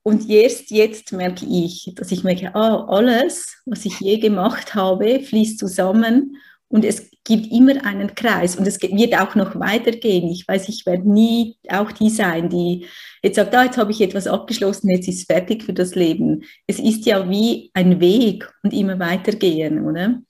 Und 0.02 0.28
erst 0.28 0.70
jetzt 0.70 1.12
merke 1.12 1.46
ich, 1.46 1.92
dass 1.94 2.10
ich 2.10 2.24
merke, 2.24 2.54
ah, 2.54 2.86
alles, 2.88 3.62
was 3.64 3.84
ich 3.84 4.00
je 4.00 4.18
gemacht 4.18 4.74
habe, 4.74 5.20
fließt 5.20 5.58
zusammen 5.58 6.36
und 6.68 6.84
es 6.84 7.10
gibt 7.24 7.50
immer 7.52 7.84
einen 7.84 8.14
Kreis 8.14 8.56
und 8.56 8.66
es 8.66 8.80
wird 8.80 9.18
auch 9.18 9.34
noch 9.34 9.58
weitergehen. 9.58 10.28
Ich 10.28 10.46
weiß, 10.46 10.68
ich 10.68 10.84
werde 10.84 11.08
nie 11.10 11.56
auch 11.68 11.92
die 11.92 12.10
sein, 12.10 12.48
die 12.48 12.86
jetzt 13.22 13.36
sagt, 13.36 13.54
ah, 13.54 13.64
jetzt 13.64 13.78
habe 13.78 13.92
ich 13.92 14.00
etwas 14.00 14.26
abgeschlossen, 14.26 14.90
jetzt 14.90 15.08
ist 15.08 15.18
es 15.20 15.24
fertig 15.24 15.62
für 15.62 15.72
das 15.72 15.94
Leben. 15.94 16.44
Es 16.66 16.78
ist 16.78 17.06
ja 17.06 17.28
wie 17.30 17.70
ein 17.74 18.00
Weg 18.00 18.52
und 18.62 18.72
immer 18.72 18.98
weitergehen, 18.98 19.84
oder? 19.84 20.20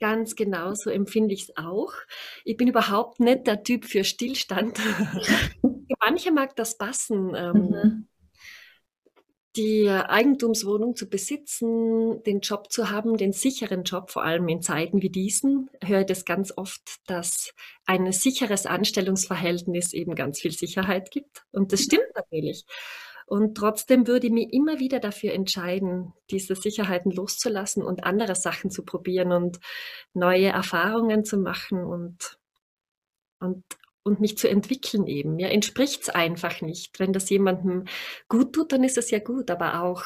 Ganz 0.00 0.34
genau, 0.34 0.74
so 0.74 0.90
empfinde 0.90 1.34
ich 1.34 1.44
es 1.44 1.56
auch. 1.56 1.92
Ich 2.44 2.56
bin 2.56 2.68
überhaupt 2.68 3.20
nicht 3.20 3.46
der 3.46 3.62
Typ 3.62 3.84
für 3.84 4.04
Stillstand. 4.04 4.78
manche 6.04 6.32
mag 6.32 6.56
das 6.56 6.76
passen. 6.76 7.32
Ähm, 7.34 7.54
mhm 7.54 8.08
die 9.56 9.88
Eigentumswohnung 9.88 10.96
zu 10.96 11.08
besitzen, 11.08 12.22
den 12.24 12.40
Job 12.40 12.72
zu 12.72 12.90
haben, 12.90 13.16
den 13.16 13.32
sicheren 13.32 13.84
Job, 13.84 14.10
vor 14.10 14.24
allem 14.24 14.48
in 14.48 14.62
Zeiten 14.62 15.00
wie 15.00 15.10
diesen, 15.10 15.70
höre 15.82 16.00
ich 16.00 16.06
das 16.06 16.24
ganz 16.24 16.52
oft, 16.56 16.82
dass 17.06 17.54
ein 17.86 18.10
sicheres 18.10 18.66
Anstellungsverhältnis 18.66 19.92
eben 19.92 20.14
ganz 20.14 20.40
viel 20.40 20.52
Sicherheit 20.52 21.10
gibt. 21.10 21.44
Und 21.52 21.72
das 21.72 21.82
stimmt 21.82 22.14
natürlich. 22.14 22.64
Und 23.26 23.56
trotzdem 23.56 24.06
würde 24.06 24.26
ich 24.26 24.32
mich 24.32 24.52
immer 24.52 24.80
wieder 24.80 25.00
dafür 25.00 25.32
entscheiden, 25.32 26.12
diese 26.30 26.56
Sicherheiten 26.56 27.10
loszulassen 27.10 27.82
und 27.82 28.04
andere 28.04 28.34
Sachen 28.34 28.70
zu 28.70 28.84
probieren 28.84 29.32
und 29.32 29.60
neue 30.12 30.48
Erfahrungen 30.48 31.24
zu 31.24 31.38
machen 31.38 31.84
und, 31.84 32.38
und 33.38 33.64
und 34.04 34.20
mich 34.20 34.38
zu 34.38 34.48
entwickeln 34.48 35.06
eben. 35.06 35.36
Mir 35.36 35.50
entspricht 35.50 36.02
es 36.02 36.08
einfach 36.10 36.60
nicht. 36.60 37.00
Wenn 37.00 37.12
das 37.12 37.30
jemandem 37.30 37.86
gut 38.28 38.52
tut, 38.52 38.72
dann 38.72 38.84
ist 38.84 38.98
es 38.98 39.10
ja 39.10 39.18
gut. 39.18 39.50
Aber 39.50 39.82
auch 39.82 40.04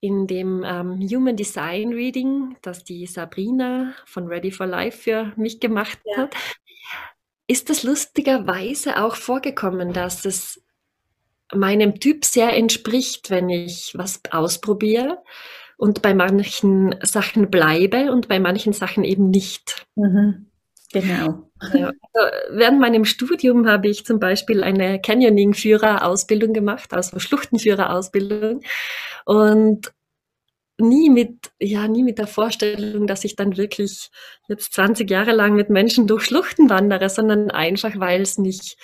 in 0.00 0.26
dem 0.26 0.64
ähm, 0.66 1.06
Human 1.08 1.36
Design 1.36 1.92
Reading, 1.92 2.56
das 2.62 2.84
die 2.84 3.06
Sabrina 3.06 3.94
von 4.06 4.26
Ready 4.26 4.50
for 4.50 4.66
Life 4.66 4.98
für 4.98 5.32
mich 5.36 5.60
gemacht 5.60 5.98
ja. 6.04 6.22
hat, 6.22 6.34
ist 7.46 7.68
das 7.68 7.82
lustigerweise 7.82 9.02
auch 9.02 9.16
vorgekommen, 9.16 9.92
dass 9.92 10.24
es 10.24 10.62
meinem 11.52 12.00
Typ 12.00 12.24
sehr 12.24 12.56
entspricht, 12.56 13.28
wenn 13.28 13.50
ich 13.50 13.92
was 13.94 14.20
ausprobiere 14.30 15.22
und 15.76 16.00
bei 16.00 16.14
manchen 16.14 16.94
Sachen 17.02 17.50
bleibe 17.50 18.10
und 18.10 18.28
bei 18.28 18.40
manchen 18.40 18.72
Sachen 18.72 19.04
eben 19.04 19.28
nicht. 19.28 19.86
Mhm. 19.96 20.46
Genau. 20.92 21.50
Ja, 21.72 21.92
also 22.12 22.36
während 22.50 22.80
meinem 22.80 23.04
Studium 23.04 23.66
habe 23.66 23.88
ich 23.88 24.04
zum 24.04 24.18
Beispiel 24.20 24.62
eine 24.62 25.00
Canyoning-Führer-Ausbildung 25.00 26.52
gemacht, 26.52 26.92
also 26.92 27.18
Schluchtenführer-Ausbildung. 27.18 28.60
Und 29.24 29.92
nie 30.78 31.10
mit, 31.10 31.52
ja, 31.60 31.86
nie 31.88 32.02
mit 32.02 32.18
der 32.18 32.26
Vorstellung, 32.26 33.06
dass 33.06 33.24
ich 33.24 33.36
dann 33.36 33.56
wirklich 33.56 34.10
jetzt 34.48 34.72
20 34.74 35.08
Jahre 35.08 35.32
lang 35.32 35.54
mit 35.54 35.70
Menschen 35.70 36.06
durch 36.06 36.24
Schluchten 36.24 36.68
wandere, 36.68 37.08
sondern 37.08 37.50
einfach, 37.50 37.98
weil 37.98 38.22
es 38.22 38.38
mich 38.38 38.76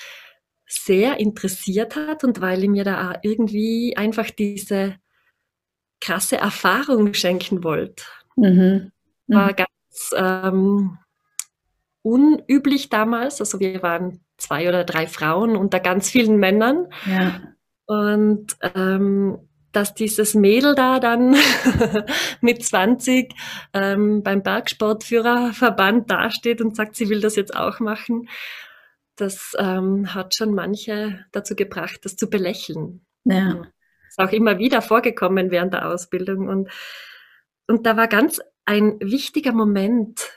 sehr 0.66 1.18
interessiert 1.18 1.96
hat 1.96 2.22
und 2.22 2.40
weil 2.40 2.62
ich 2.62 2.68
mir 2.68 2.84
da 2.84 3.18
irgendwie 3.22 3.96
einfach 3.96 4.30
diese 4.30 4.96
krasse 6.00 6.36
Erfahrung 6.36 7.12
schenken 7.12 7.64
wollte. 7.64 8.04
Mhm. 8.36 8.92
War 9.26 9.50
mhm. 9.50 9.56
ganz, 9.56 10.10
ähm, 10.16 10.98
unüblich 12.02 12.88
damals. 12.88 13.40
Also 13.40 13.60
wir 13.60 13.82
waren 13.82 14.20
zwei 14.36 14.68
oder 14.68 14.84
drei 14.84 15.06
Frauen 15.06 15.56
unter 15.56 15.80
ganz 15.80 16.10
vielen 16.10 16.38
Männern. 16.38 16.88
Ja. 17.06 17.40
Und 17.86 18.56
ähm, 18.74 19.38
dass 19.72 19.94
dieses 19.94 20.34
Mädel 20.34 20.74
da 20.74 20.98
dann 20.98 21.36
mit 22.40 22.64
20 22.64 23.34
ähm, 23.72 24.22
beim 24.22 24.42
Bergsportführerverband 24.42 26.10
dasteht 26.10 26.60
und 26.60 26.74
sagt, 26.74 26.96
sie 26.96 27.08
will 27.08 27.20
das 27.20 27.36
jetzt 27.36 27.54
auch 27.54 27.78
machen, 27.80 28.28
das 29.16 29.54
ähm, 29.58 30.14
hat 30.14 30.34
schon 30.34 30.54
manche 30.54 31.24
dazu 31.32 31.54
gebracht, 31.54 32.00
das 32.04 32.16
zu 32.16 32.28
belächeln. 32.30 33.04
Ja. 33.24 33.62
Ist 34.08 34.18
auch 34.18 34.32
immer 34.32 34.58
wieder 34.58 34.82
vorgekommen 34.82 35.50
während 35.50 35.74
der 35.74 35.88
Ausbildung. 35.88 36.48
Und, 36.48 36.70
und 37.68 37.86
da 37.86 37.96
war 37.96 38.08
ganz 38.08 38.40
ein 38.64 38.98
wichtiger 39.00 39.52
Moment, 39.52 40.32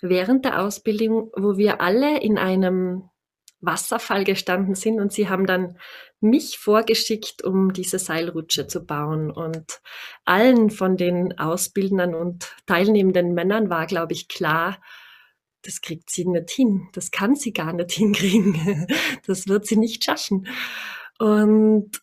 während 0.00 0.44
der 0.44 0.62
Ausbildung, 0.62 1.30
wo 1.36 1.56
wir 1.56 1.80
alle 1.80 2.20
in 2.20 2.38
einem 2.38 3.08
Wasserfall 3.60 4.24
gestanden 4.24 4.74
sind 4.74 5.00
und 5.00 5.12
sie 5.12 5.28
haben 5.28 5.46
dann 5.46 5.78
mich 6.20 6.58
vorgeschickt, 6.58 7.42
um 7.42 7.72
diese 7.72 7.98
Seilrutsche 7.98 8.66
zu 8.66 8.84
bauen. 8.84 9.30
Und 9.30 9.80
allen 10.24 10.70
von 10.70 10.96
den 10.96 11.38
Ausbildern 11.38 12.14
und 12.14 12.54
teilnehmenden 12.66 13.34
Männern 13.34 13.70
war, 13.70 13.86
glaube 13.86 14.12
ich, 14.12 14.28
klar, 14.28 14.78
das 15.62 15.80
kriegt 15.80 16.10
sie 16.10 16.24
nicht 16.24 16.50
hin. 16.50 16.88
Das 16.92 17.10
kann 17.10 17.34
sie 17.34 17.52
gar 17.52 17.72
nicht 17.72 17.90
hinkriegen. 17.92 18.86
Das 19.26 19.48
wird 19.48 19.66
sie 19.66 19.76
nicht 19.76 20.04
schaffen. 20.04 20.46
Und 21.18 22.00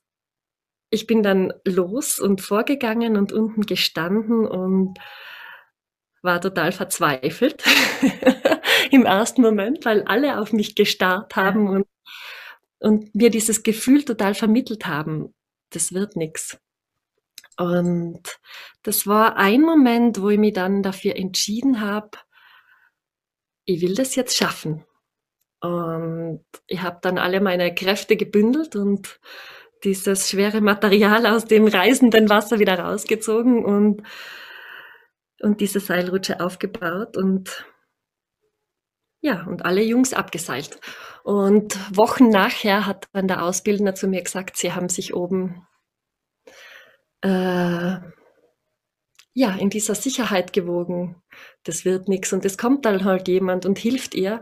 ich 0.90 1.08
bin 1.08 1.24
dann 1.24 1.54
los 1.66 2.20
und 2.20 2.42
vorgegangen 2.42 3.18
und 3.18 3.32
unten 3.34 3.66
gestanden 3.66 4.46
und 4.46 5.00
war 6.26 6.42
total 6.42 6.72
verzweifelt 6.72 7.64
im 8.92 9.06
ersten 9.06 9.42
Moment, 9.42 9.86
weil 9.86 10.04
alle 10.04 10.40
auf 10.40 10.52
mich 10.52 10.76
gestarrt 10.76 11.36
haben 11.36 11.70
und, 11.70 11.88
und 12.80 13.16
mir 13.16 13.30
dieses 13.30 13.64
Gefühl 13.64 14.04
total 14.04 14.34
vermittelt 14.34 14.86
haben, 14.86 15.34
das 15.70 15.94
wird 15.94 16.16
nichts. 16.16 16.58
Und 17.58 18.22
das 18.84 19.08
war 19.08 19.38
ein 19.38 19.62
Moment, 19.62 20.22
wo 20.22 20.30
ich 20.30 20.40
mich 20.40 20.54
dann 20.54 20.84
dafür 20.84 21.16
entschieden 21.16 21.80
habe, 21.80 22.12
ich 23.66 23.82
will 23.82 23.96
das 23.96 24.16
jetzt 24.16 24.38
schaffen. 24.38 24.84
Und 25.62 26.44
ich 26.68 26.82
habe 26.82 27.00
dann 27.02 27.18
alle 27.18 27.42
meine 27.42 27.74
Kräfte 27.74 28.18
gebündelt 28.18 28.76
und 28.76 29.20
dieses 29.84 30.30
schwere 30.30 30.62
Material 30.62 31.26
aus 31.26 31.46
dem 31.46 31.68
reisenden 31.68 32.30
Wasser 32.30 32.60
wieder 32.60 32.78
rausgezogen 32.80 33.64
und 33.64 34.04
und 35.46 35.62
diese 35.62 35.80
Seilrutsche 35.80 36.42
aufgebaut 36.42 37.16
und 37.16 37.66
ja, 39.22 39.44
und 39.46 39.66
alle 39.66 39.82
Jungs 39.82 40.14
abgeseilt. 40.14 40.80
Und 41.24 41.80
Wochen 41.96 42.30
nachher 42.30 42.86
hat 42.86 43.08
dann 43.14 43.28
der 43.28 43.44
Ausbildner 43.44 43.96
zu 43.96 44.08
mir 44.08 44.22
gesagt, 44.22 44.58
sie 44.58 44.74
haben 44.74 44.90
sich 44.90 45.16
oben 45.16 45.66
äh, 47.22 47.98
ja, 49.34 49.56
in 49.60 49.70
dieser 49.70 49.96
Sicherheit 49.96 50.54
gewogen. 50.54 51.22
Das 51.64 51.86
wird 51.86 52.08
nichts 52.08 52.34
und 52.34 52.46
es 52.46 52.58
kommt 52.58 52.86
dann 52.86 53.04
halt 53.04 53.28
jemand 53.28 53.66
und 53.66 53.80
hilft 53.80 54.14
ihr. 54.14 54.42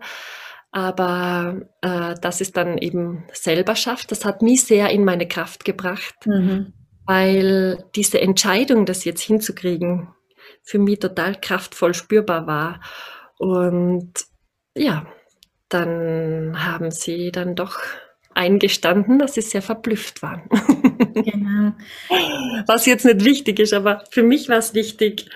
Aber 0.72 1.62
äh, 1.82 2.16
dass 2.20 2.42
es 2.42 2.52
dann 2.52 2.78
eben 2.78 3.26
selber 3.32 3.76
schafft, 3.76 4.12
das 4.12 4.26
hat 4.26 4.42
mich 4.42 4.64
sehr 4.64 4.90
in 4.90 5.06
meine 5.06 5.28
Kraft 5.28 5.66
gebracht, 5.66 6.16
mhm. 6.26 6.74
weil 7.06 7.86
diese 7.96 8.20
Entscheidung, 8.20 8.86
das 8.86 9.06
jetzt 9.06 9.22
hinzukriegen, 9.22 10.10
für 10.64 10.80
mich 10.80 11.00
total 11.00 11.40
kraftvoll 11.40 11.94
spürbar 11.94 12.48
war. 12.48 12.82
Und 13.38 14.14
ja, 14.76 15.06
dann 15.70 16.56
haben 16.66 16.92
sie 16.92 17.32
dann 17.32 17.56
doch 17.56 17.80
eingestanden, 18.34 19.20
dass 19.20 19.36
sie 19.36 19.42
sehr 19.42 19.62
verblüfft 19.62 20.22
waren. 20.22 20.44
Genau. 21.14 21.74
Was 22.68 22.86
jetzt 22.86 23.06
nicht 23.06 23.24
wichtig 23.24 23.60
ist, 23.60 23.74
aber 23.74 24.04
für 24.10 24.24
mich 24.24 24.50
war 24.50 24.58
es 24.58 24.74
wichtig, 24.74 25.30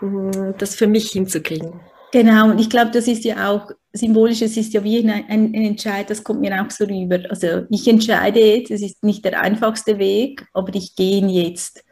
mm, 0.00 0.52
das 0.58 0.74
für 0.74 0.86
mich 0.86 1.10
hinzukriegen. 1.10 1.80
Genau, 2.12 2.50
und 2.50 2.60
ich 2.60 2.68
glaube, 2.68 2.90
das 2.90 3.06
ist 3.06 3.24
ja 3.24 3.48
auch 3.48 3.70
symbolisch, 3.92 4.42
es 4.42 4.56
ist 4.56 4.72
ja 4.72 4.82
wie 4.82 4.98
ein, 4.98 5.24
ein, 5.28 5.54
Entscheid, 5.54 6.10
das 6.10 6.24
kommt 6.24 6.40
mir 6.40 6.60
auch 6.60 6.70
so 6.70 6.84
rüber. 6.84 7.20
Also 7.28 7.66
ich 7.70 7.86
entscheide 7.86 8.40
jetzt, 8.40 8.70
es 8.70 8.82
ist 8.82 9.04
nicht 9.04 9.24
der 9.24 9.40
einfachste 9.40 9.98
Weg, 9.98 10.44
aber 10.52 10.74
ich 10.74 10.96
gehe 10.96 11.18
ihn 11.18 11.28
jetzt 11.28 11.84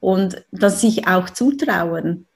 und 0.00 0.44
das 0.52 0.80
sich 0.80 1.06
auch 1.06 1.30
zutrauen. 1.30 2.26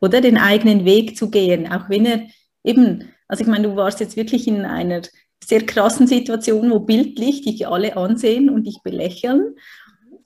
oder 0.00 0.20
den 0.22 0.38
eigenen 0.38 0.86
Weg 0.86 1.16
zu 1.16 1.30
gehen, 1.30 1.70
auch 1.70 1.90
wenn 1.90 2.06
er 2.06 2.22
eben, 2.64 3.10
also 3.28 3.42
ich 3.42 3.48
meine, 3.48 3.68
du 3.68 3.76
warst 3.76 4.00
jetzt 4.00 4.16
wirklich 4.16 4.48
in 4.48 4.64
einer 4.64 5.02
sehr 5.44 5.64
krassen 5.66 6.06
Situation, 6.06 6.70
wo 6.70 6.80
bildlich 6.80 7.42
dich 7.42 7.66
alle 7.68 7.96
ansehen 7.96 8.50
und 8.50 8.66
dich 8.66 8.78
belächeln. 8.82 9.56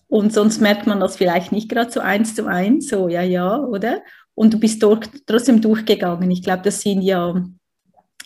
Und 0.06 0.32
sonst 0.32 0.60
merkt 0.60 0.86
man 0.86 1.00
das 1.00 1.16
vielleicht 1.16 1.50
nicht 1.50 1.68
gerade 1.68 1.90
so 1.90 2.00
eins 2.00 2.34
zu 2.34 2.46
eins, 2.46 2.88
so 2.88 3.08
ja, 3.08 3.22
ja, 3.22 3.58
oder? 3.58 4.02
Und 4.34 4.54
du 4.54 4.60
bist 4.60 4.82
dort 4.82 5.10
trotzdem 5.26 5.60
durchgegangen. 5.60 6.30
Ich 6.30 6.42
glaube, 6.42 6.62
das 6.62 6.80
sind 6.80 7.02
ja 7.02 7.34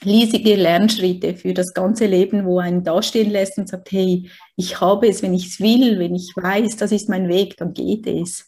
riesige 0.05 0.55
Lernschritte 0.55 1.35
für 1.35 1.55
das 1.55 1.75
ganze 1.75 2.07
Leben, 2.07 2.45
wo 2.45 2.59
einen 2.59 2.85
dastehen 2.85 3.31
lässt 3.31 3.59
und 3.59 3.69
sagt, 3.69 3.91
hey, 3.91 4.31
ich 4.57 4.81
habe 4.81 5.09
es, 5.09 5.23
wenn 5.23 5.35
ich 5.35 5.47
es 5.47 5.61
will, 5.61 5.99
wenn 5.99 6.15
ich 6.15 6.33
weiß, 6.37 6.77
das 6.77 6.93
ist 6.93 7.09
mein 7.09 7.29
Weg, 7.29 7.57
dann 7.57 7.75
geht 7.75 8.07
es. 8.07 8.47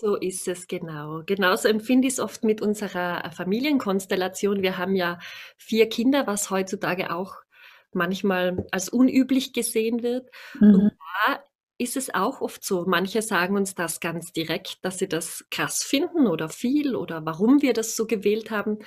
So 0.00 0.14
ist 0.14 0.46
es 0.46 0.68
genau. 0.68 1.22
Genauso 1.26 1.66
empfinde 1.66 2.06
ich 2.06 2.14
es 2.14 2.20
oft 2.20 2.44
mit 2.44 2.62
unserer 2.62 3.28
Familienkonstellation. 3.32 4.62
Wir 4.62 4.78
haben 4.78 4.94
ja 4.94 5.18
vier 5.56 5.88
Kinder, 5.88 6.28
was 6.28 6.50
heutzutage 6.50 7.12
auch 7.12 7.34
manchmal 7.92 8.64
als 8.70 8.88
unüblich 8.88 9.52
gesehen 9.52 10.04
wird. 10.04 10.30
Mhm. 10.60 10.74
Und 10.74 10.92
da 11.26 11.42
ist 11.78 11.96
es 11.96 12.14
auch 12.14 12.40
oft 12.40 12.62
so. 12.62 12.84
Manche 12.86 13.22
sagen 13.22 13.56
uns 13.56 13.74
das 13.74 13.98
ganz 13.98 14.32
direkt, 14.32 14.84
dass 14.84 14.98
sie 14.98 15.08
das 15.08 15.44
krass 15.50 15.82
finden 15.82 16.28
oder 16.28 16.48
viel 16.48 16.94
oder 16.94 17.24
warum 17.26 17.60
wir 17.60 17.72
das 17.72 17.96
so 17.96 18.06
gewählt 18.06 18.52
haben. 18.52 18.78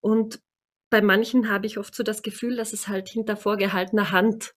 Und 0.00 0.40
bei 0.90 1.00
manchen 1.00 1.50
habe 1.50 1.66
ich 1.66 1.78
oft 1.78 1.94
so 1.94 2.02
das 2.02 2.20
Gefühl, 2.20 2.56
dass 2.56 2.74
es 2.74 2.88
halt 2.88 3.08
hinter 3.08 3.38
vorgehaltener 3.38 4.10
Hand 4.10 4.54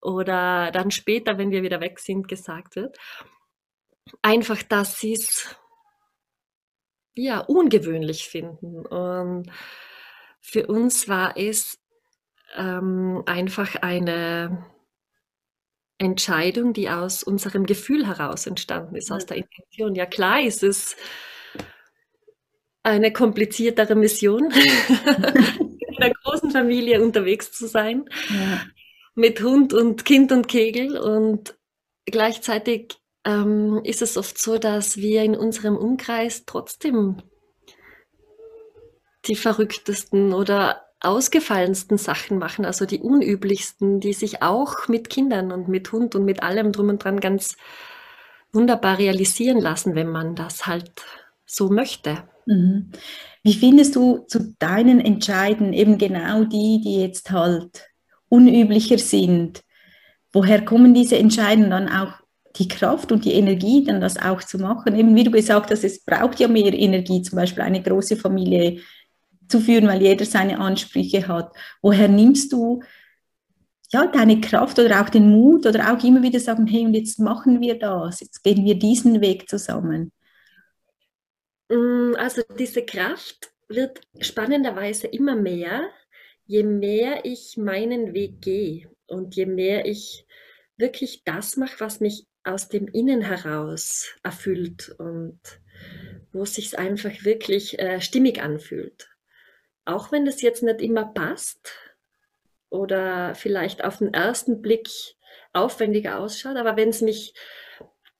oder 0.00 0.70
dann 0.70 0.92
später, 0.92 1.38
wenn 1.38 1.50
wir 1.50 1.64
wieder 1.64 1.80
weg 1.80 1.98
sind, 1.98 2.28
gesagt 2.28 2.76
wird 2.76 2.96
einfach, 4.22 4.62
dass 4.62 5.00
sie 5.00 5.14
es 5.14 5.56
ja 7.14 7.40
ungewöhnlich 7.40 8.28
finden. 8.28 8.86
Und 8.86 9.50
für 10.40 10.66
uns 10.66 11.08
war 11.08 11.36
es 11.36 11.78
ähm, 12.56 13.22
einfach 13.26 13.76
eine 13.76 14.64
Entscheidung, 15.98 16.72
die 16.72 16.90
aus 16.90 17.22
unserem 17.22 17.66
Gefühl 17.66 18.06
heraus 18.06 18.46
entstanden 18.46 18.96
ist, 18.96 19.10
aus 19.10 19.26
der 19.26 19.38
Intention. 19.38 19.94
Ja 19.94 20.06
klar 20.06 20.40
ist 20.40 20.62
es 20.62 20.96
eine 22.82 23.12
kompliziertere 23.12 23.94
Mission, 23.94 24.50
in 25.88 25.96
einer 25.96 26.12
großen 26.12 26.50
Familie 26.50 27.02
unterwegs 27.02 27.52
zu 27.52 27.66
sein, 27.66 28.04
ja. 28.28 28.60
mit 29.14 29.40
Hund 29.40 29.72
und 29.72 30.04
Kind 30.04 30.32
und 30.32 30.48
Kegel 30.48 30.98
und 30.98 31.56
gleichzeitig 32.04 32.98
ähm, 33.24 33.80
ist 33.84 34.02
es 34.02 34.16
oft 34.16 34.38
so, 34.38 34.58
dass 34.58 34.96
wir 34.96 35.22
in 35.22 35.36
unserem 35.36 35.76
Umkreis 35.76 36.44
trotzdem 36.46 37.22
die 39.26 39.36
verrücktesten 39.36 40.32
oder 40.32 40.82
ausgefallensten 41.00 41.98
Sachen 41.98 42.38
machen, 42.38 42.64
also 42.64 42.86
die 42.86 43.00
unüblichsten, 43.00 44.00
die 44.00 44.12
sich 44.12 44.42
auch 44.42 44.88
mit 44.88 45.10
Kindern 45.10 45.52
und 45.52 45.68
mit 45.68 45.92
Hund 45.92 46.14
und 46.14 46.24
mit 46.24 46.42
allem 46.42 46.72
drum 46.72 46.88
und 46.88 47.04
dran 47.04 47.20
ganz 47.20 47.56
wunderbar 48.52 48.98
realisieren 48.98 49.60
lassen, 49.60 49.94
wenn 49.94 50.08
man 50.08 50.34
das 50.34 50.66
halt 50.66 50.92
so 51.44 51.68
möchte. 51.68 52.24
Mhm. 52.46 52.92
Wie 53.42 53.54
findest 53.54 53.96
du 53.96 54.24
zu 54.26 54.54
deinen 54.58 55.00
Entscheiden 55.00 55.72
eben 55.72 55.98
genau 55.98 56.44
die, 56.44 56.80
die 56.82 57.00
jetzt 57.00 57.30
halt 57.30 57.90
unüblicher 58.28 58.98
sind? 58.98 59.62
Woher 60.32 60.64
kommen 60.64 60.94
diese 60.94 61.18
Entscheidungen 61.18 61.70
dann 61.70 61.88
auch 61.88 62.23
die 62.56 62.68
Kraft 62.68 63.10
und 63.10 63.24
die 63.24 63.32
Energie, 63.32 63.84
dann 63.84 64.00
das 64.00 64.16
auch 64.16 64.42
zu 64.42 64.58
machen. 64.58 64.96
Eben 64.96 65.14
wie 65.16 65.24
du 65.24 65.30
gesagt 65.30 65.70
hast, 65.70 65.84
es 65.84 66.04
braucht 66.04 66.38
ja 66.38 66.48
mehr 66.48 66.72
Energie, 66.72 67.22
zum 67.22 67.36
Beispiel 67.36 67.62
eine 67.62 67.82
große 67.82 68.16
Familie 68.16 68.80
zu 69.48 69.60
führen, 69.60 69.88
weil 69.88 70.02
jeder 70.02 70.24
seine 70.24 70.58
Ansprüche 70.58 71.26
hat. 71.26 71.52
Woher 71.82 72.08
nimmst 72.08 72.52
du 72.52 72.82
ja, 73.92 74.06
deine 74.06 74.40
Kraft 74.40 74.78
oder 74.78 75.00
auch 75.00 75.08
den 75.08 75.30
Mut 75.30 75.66
oder 75.66 75.92
auch 75.92 76.02
immer 76.02 76.22
wieder 76.22 76.40
sagen, 76.40 76.66
hey, 76.66 76.84
und 76.84 76.94
jetzt 76.94 77.20
machen 77.20 77.60
wir 77.60 77.78
das, 77.78 78.20
jetzt 78.20 78.42
gehen 78.42 78.64
wir 78.64 78.76
diesen 78.76 79.20
Weg 79.20 79.48
zusammen? 79.48 80.10
Mm, 81.68 82.14
also 82.16 82.42
diese 82.58 82.84
Kraft 82.84 83.52
wird 83.68 84.00
spannenderweise 84.20 85.06
immer 85.06 85.36
mehr, 85.36 85.88
je 86.46 86.62
mehr 86.62 87.24
ich 87.24 87.56
meinen 87.56 88.14
Weg 88.14 88.40
gehe 88.42 88.90
und 89.06 89.36
je 89.36 89.46
mehr 89.46 89.86
ich 89.86 90.26
wirklich 90.76 91.22
das 91.24 91.56
mache, 91.56 91.78
was 91.78 92.00
mich 92.00 92.26
aus 92.44 92.68
dem 92.68 92.88
Innen 92.88 93.22
heraus 93.22 94.14
erfüllt 94.22 94.94
und 94.98 95.40
wo 96.32 96.42
es 96.42 96.54
sich 96.54 96.78
einfach 96.78 97.24
wirklich 97.24 97.78
äh, 97.78 98.00
stimmig 98.00 98.42
anfühlt. 98.42 99.08
Auch 99.84 100.12
wenn 100.12 100.24
das 100.24 100.42
jetzt 100.42 100.62
nicht 100.62 100.80
immer 100.80 101.06
passt 101.06 101.72
oder 102.70 103.34
vielleicht 103.34 103.84
auf 103.84 103.98
den 103.98 104.12
ersten 104.12 104.62
Blick 104.62 104.88
aufwendiger 105.52 106.18
ausschaut, 106.18 106.56
aber 106.56 106.76
wenn 106.76 106.88
es 106.88 107.00
mich 107.00 107.34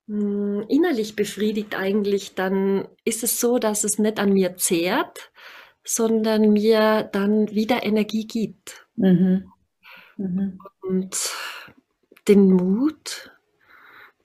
mh, 0.07 0.63
hm, 0.63 0.67
innerlich 0.69 1.17
befriedigt 1.17 1.77
eigentlich, 1.77 2.35
dann 2.35 2.89
ist 3.05 3.25
es 3.25 3.41
so, 3.41 3.59
dass 3.59 3.85
es 3.85 3.99
nicht 3.99 4.19
an 4.19 4.33
mir 4.33 4.57
zehrt, 4.57 5.33
sondern 5.85 6.53
mir 6.53 7.09
dann 7.13 7.51
wieder 7.51 7.83
Energie 7.83 8.27
gibt. 8.27 8.87
Mhm. 8.97 9.51
Mhm. 10.17 10.59
Und 10.81 11.17
den 12.29 12.51
Mut, 12.53 13.34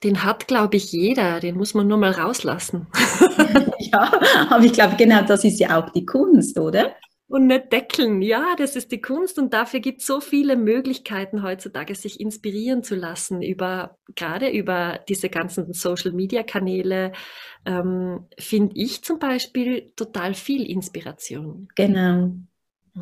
den 0.02 0.24
hat, 0.24 0.48
glaube 0.48 0.76
ich, 0.76 0.92
jeder. 0.92 1.40
Den 1.40 1.56
muss 1.56 1.74
man 1.74 1.86
nur 1.86 1.98
mal 1.98 2.12
rauslassen. 2.12 2.86
ja, 3.78 4.12
aber 4.48 4.64
ich 4.64 4.72
glaube, 4.72 4.96
genau 4.96 5.22
das 5.22 5.44
ist 5.44 5.60
ja 5.60 5.78
auch 5.78 5.90
die 5.90 6.06
Kunst, 6.06 6.58
oder? 6.58 6.94
Und 7.28 7.46
nicht 7.46 7.72
deckeln. 7.72 8.22
Ja, 8.22 8.56
das 8.58 8.74
ist 8.74 8.90
die 8.90 9.00
Kunst 9.00 9.38
und 9.38 9.54
dafür 9.54 9.78
gibt 9.78 10.00
es 10.00 10.06
so 10.08 10.20
viele 10.20 10.56
Möglichkeiten 10.56 11.44
heutzutage, 11.44 11.94
sich 11.94 12.18
inspirieren 12.18 12.82
zu 12.82 12.96
lassen 12.96 13.40
über, 13.40 13.96
gerade 14.16 14.48
über 14.48 14.98
diese 15.08 15.28
ganzen 15.28 15.72
Social 15.72 16.10
Media 16.10 16.42
Kanäle, 16.42 17.12
ähm, 17.64 18.26
finde 18.36 18.74
ich 18.74 19.04
zum 19.04 19.20
Beispiel 19.20 19.92
total 19.94 20.34
viel 20.34 20.68
Inspiration. 20.68 21.68
Genau. 21.76 22.32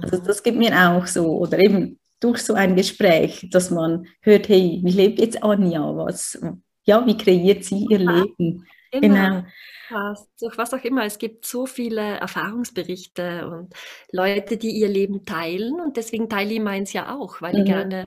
Also 0.03 0.19
das 0.19 0.43
gibt 0.43 0.59
mir 0.59 0.77
auch 0.91 1.07
so. 1.07 1.39
Oder 1.39 1.59
eben 1.59 1.99
durch 2.21 2.43
so 2.43 2.53
ein 2.53 2.77
Gespräch, 2.77 3.49
dass 3.51 3.71
man 3.71 4.09
hört, 4.21 4.49
hey, 4.51 4.81
wie 4.85 4.93
lebt 4.93 5.21
jetzt 5.21 5.43
Anja? 5.43 5.97
Was, 5.97 6.39
ja, 6.88 7.05
wie 7.07 7.18
kreiert 7.18 7.64
sie 7.64 7.87
ihr 7.90 8.01
ja, 8.01 8.11
Leben? 8.11 8.66
Genau. 8.90 9.42
genau. 9.90 10.14
Durch 10.40 10.57
was 10.57 10.72
auch 10.72 10.83
immer. 10.83 11.05
Es 11.05 11.18
gibt 11.18 11.44
so 11.44 11.66
viele 11.66 12.01
Erfahrungsberichte 12.01 13.46
und 13.46 13.74
Leute, 14.11 14.57
die 14.57 14.70
ihr 14.70 14.88
Leben 14.88 15.27
teilen 15.27 15.81
und 15.81 15.98
deswegen 15.98 16.31
teile 16.31 16.55
ich 16.55 16.61
meins 16.61 16.94
ja 16.94 17.14
auch, 17.14 17.42
weil 17.42 17.53
mhm. 17.53 17.59
ich 17.59 17.64
gerne 17.66 18.05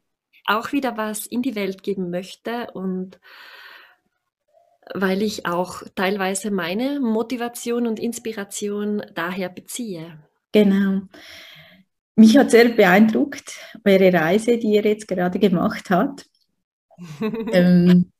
auch 0.47 0.71
wieder 0.71 0.97
was 0.97 1.27
in 1.27 1.43
die 1.43 1.53
Welt 1.55 1.83
geben 1.83 2.09
möchte 2.09 2.71
und 2.73 3.19
weil 4.95 5.21
ich 5.21 5.45
auch 5.45 5.83
teilweise 5.93 6.49
meine 6.49 6.99
Motivation 6.99 7.85
und 7.85 7.99
Inspiration 7.99 9.03
daher 9.13 9.49
beziehe. 9.49 10.19
Genau. 10.51 11.01
Mich 12.15 12.35
hat 12.35 12.49
sehr 12.49 12.69
beeindruckt 12.69 13.59
eure 13.85 14.11
Reise, 14.11 14.57
die 14.57 14.73
ihr 14.73 14.83
jetzt 14.83 15.07
gerade 15.07 15.37
gemacht 15.37 15.91
habt. 15.91 16.25
ähm, 17.51 18.11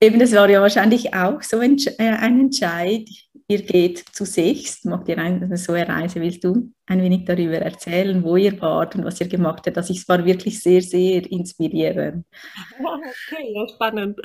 Eben, 0.00 0.18
das 0.18 0.32
war 0.32 0.48
ja 0.50 0.60
wahrscheinlich 0.60 1.14
auch 1.14 1.42
so 1.42 1.58
ein, 1.58 1.78
äh, 1.98 2.26
Entscheid. 2.26 3.08
Ihr 3.46 3.62
geht 3.62 3.98
zu 3.98 4.24
sechst, 4.24 4.86
macht 4.86 5.08
ihr 5.08 5.18
eine, 5.18 5.56
so 5.56 5.72
eine 5.72 5.88
Reise. 5.88 6.20
Willst 6.20 6.44
du 6.44 6.72
ein 6.86 7.02
wenig 7.02 7.26
darüber 7.26 7.56
erzählen, 7.56 8.22
wo 8.22 8.36
ihr 8.36 8.58
wart 8.60 8.96
und 8.96 9.04
was 9.04 9.20
ihr 9.20 9.28
gemacht 9.28 9.66
habt? 9.66 9.76
Also 9.76 9.92
es 9.92 10.08
war 10.08 10.24
wirklich 10.24 10.62
sehr, 10.62 10.80
sehr 10.80 11.30
inspirierend. 11.30 12.26
Okay, 12.78 13.52
ja, 13.54 13.68
spannend. 13.68 14.18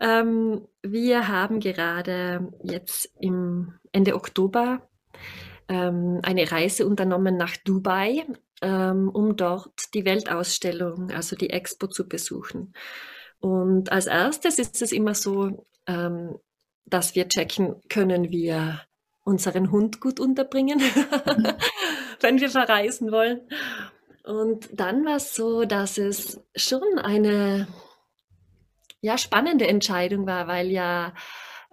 Ähm, 0.00 0.66
wir 0.82 1.28
haben 1.28 1.60
gerade 1.60 2.48
jetzt 2.62 3.08
im 3.20 3.74
Ende 3.92 4.14
Oktober 4.14 4.88
ähm, 5.68 6.20
eine 6.22 6.50
Reise 6.50 6.86
unternommen 6.86 7.36
nach 7.36 7.56
Dubai, 7.56 8.26
ähm, 8.62 9.08
um 9.08 9.36
dort 9.36 9.94
die 9.94 10.04
Weltausstellung, 10.04 11.10
also 11.12 11.36
die 11.36 11.50
Expo 11.50 11.86
zu 11.86 12.08
besuchen. 12.08 12.74
Und 13.40 13.90
als 13.90 14.06
erstes 14.06 14.58
ist 14.58 14.80
es 14.82 14.92
immer 14.92 15.14
so, 15.14 15.66
ähm, 15.86 16.38
dass 16.84 17.14
wir 17.14 17.28
checken, 17.28 17.80
können 17.88 18.30
wir 18.30 18.82
unseren 19.24 19.70
Hund 19.70 20.00
gut 20.00 20.20
unterbringen, 20.20 20.80
wenn 22.20 22.40
wir 22.40 22.50
verreisen 22.50 23.12
wollen. 23.12 23.40
Und 24.24 24.68
dann 24.72 25.04
war 25.04 25.16
es 25.16 25.34
so, 25.34 25.64
dass 25.64 25.98
es 25.98 26.42
schon 26.54 26.98
eine 26.98 27.66
ja, 29.00 29.16
spannende 29.16 29.66
Entscheidung 29.66 30.26
war, 30.26 30.46
weil 30.46 30.70
ja 30.70 31.14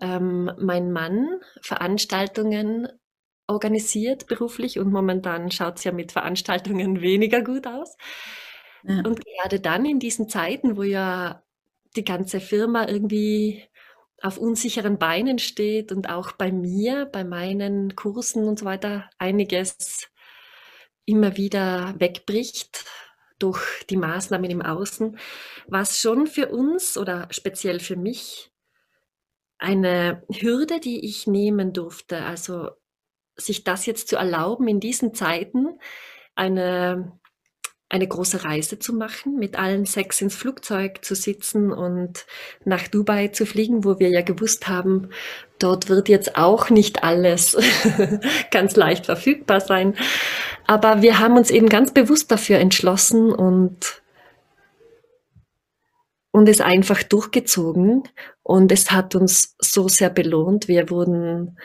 ähm, 0.01 0.51
mein 0.57 0.91
Mann 0.91 1.41
Veranstaltungen 1.61 2.87
organisiert 3.47 4.27
beruflich 4.27 4.77
und 4.79 4.91
momentan 4.91 5.51
schaut 5.51 5.77
es 5.77 5.83
ja 5.83 5.91
mit 5.91 6.11
Veranstaltungen 6.11 7.01
weniger 7.01 7.41
gut 7.41 7.67
aus. 7.67 7.97
Ja. 8.83 8.99
Und 8.99 9.25
gerade 9.25 9.59
dann 9.59 9.85
in 9.85 9.99
diesen 9.99 10.29
Zeiten, 10.29 10.77
wo 10.77 10.83
ja 10.83 11.43
die 11.97 12.05
ganze 12.05 12.39
Firma 12.39 12.87
irgendwie 12.87 13.63
auf 14.21 14.37
unsicheren 14.37 14.97
Beinen 14.97 15.39
steht 15.39 15.91
und 15.91 16.09
auch 16.09 16.31
bei 16.31 16.51
mir, 16.51 17.05
bei 17.05 17.23
meinen 17.23 17.95
Kursen 17.95 18.45
und 18.45 18.59
so 18.59 18.65
weiter 18.65 19.09
einiges 19.17 20.09
immer 21.05 21.37
wieder 21.37 21.95
wegbricht 21.99 22.85
durch 23.39 23.83
die 23.89 23.97
Maßnahmen 23.97 24.49
im 24.49 24.61
Außen, 24.61 25.17
was 25.67 25.99
schon 25.99 26.25
für 26.27 26.49
uns 26.49 26.97
oder 26.97 27.27
speziell 27.31 27.79
für 27.79 27.95
mich 27.95 28.51
eine 29.59 30.23
Hürde, 30.31 30.79
die 30.79 31.05
ich 31.05 31.27
nehmen 31.27 31.73
durfte. 31.73 32.23
Also 32.23 32.71
sich 33.35 33.63
das 33.63 33.85
jetzt 33.85 34.07
zu 34.07 34.15
erlauben, 34.15 34.67
in 34.67 34.79
diesen 34.79 35.13
Zeiten 35.13 35.79
eine 36.35 37.19
eine 37.89 38.07
große 38.07 38.43
Reise 38.43 38.79
zu 38.79 38.93
machen, 38.93 39.37
mit 39.37 39.57
allen 39.57 39.85
sechs 39.85 40.21
ins 40.21 40.35
Flugzeug 40.35 41.05
zu 41.05 41.15
sitzen 41.15 41.71
und 41.71 42.25
nach 42.65 42.87
Dubai 42.87 43.29
zu 43.29 43.45
fliegen, 43.45 43.85
wo 43.85 43.97
wir 43.99 44.09
ja 44.09 44.21
gewusst 44.21 44.67
haben, 44.67 45.09
dort 45.59 45.87
wird 45.87 46.09
jetzt 46.09 46.35
auch 46.35 46.69
nicht 46.69 47.03
alles 47.03 47.57
ganz 48.51 48.75
leicht 48.75 49.05
verfügbar 49.05 49.61
sein. 49.61 49.95
Aber 50.65 51.01
wir 51.01 51.19
haben 51.19 51.37
uns 51.37 51.49
eben 51.49 51.69
ganz 51.69 51.93
bewusst 51.93 52.29
dafür 52.31 52.59
entschlossen 52.59 53.31
und 53.31 54.01
und 56.31 56.49
es 56.49 56.61
einfach 56.61 57.01
durchgezogen 57.01 58.03
und 58.43 58.71
es 58.71 58.91
hat 58.91 59.15
uns 59.15 59.55
so 59.59 59.87
sehr 59.87 60.11
belohnt. 60.11 60.67
Wir 60.67 60.91
wurden 60.91 61.57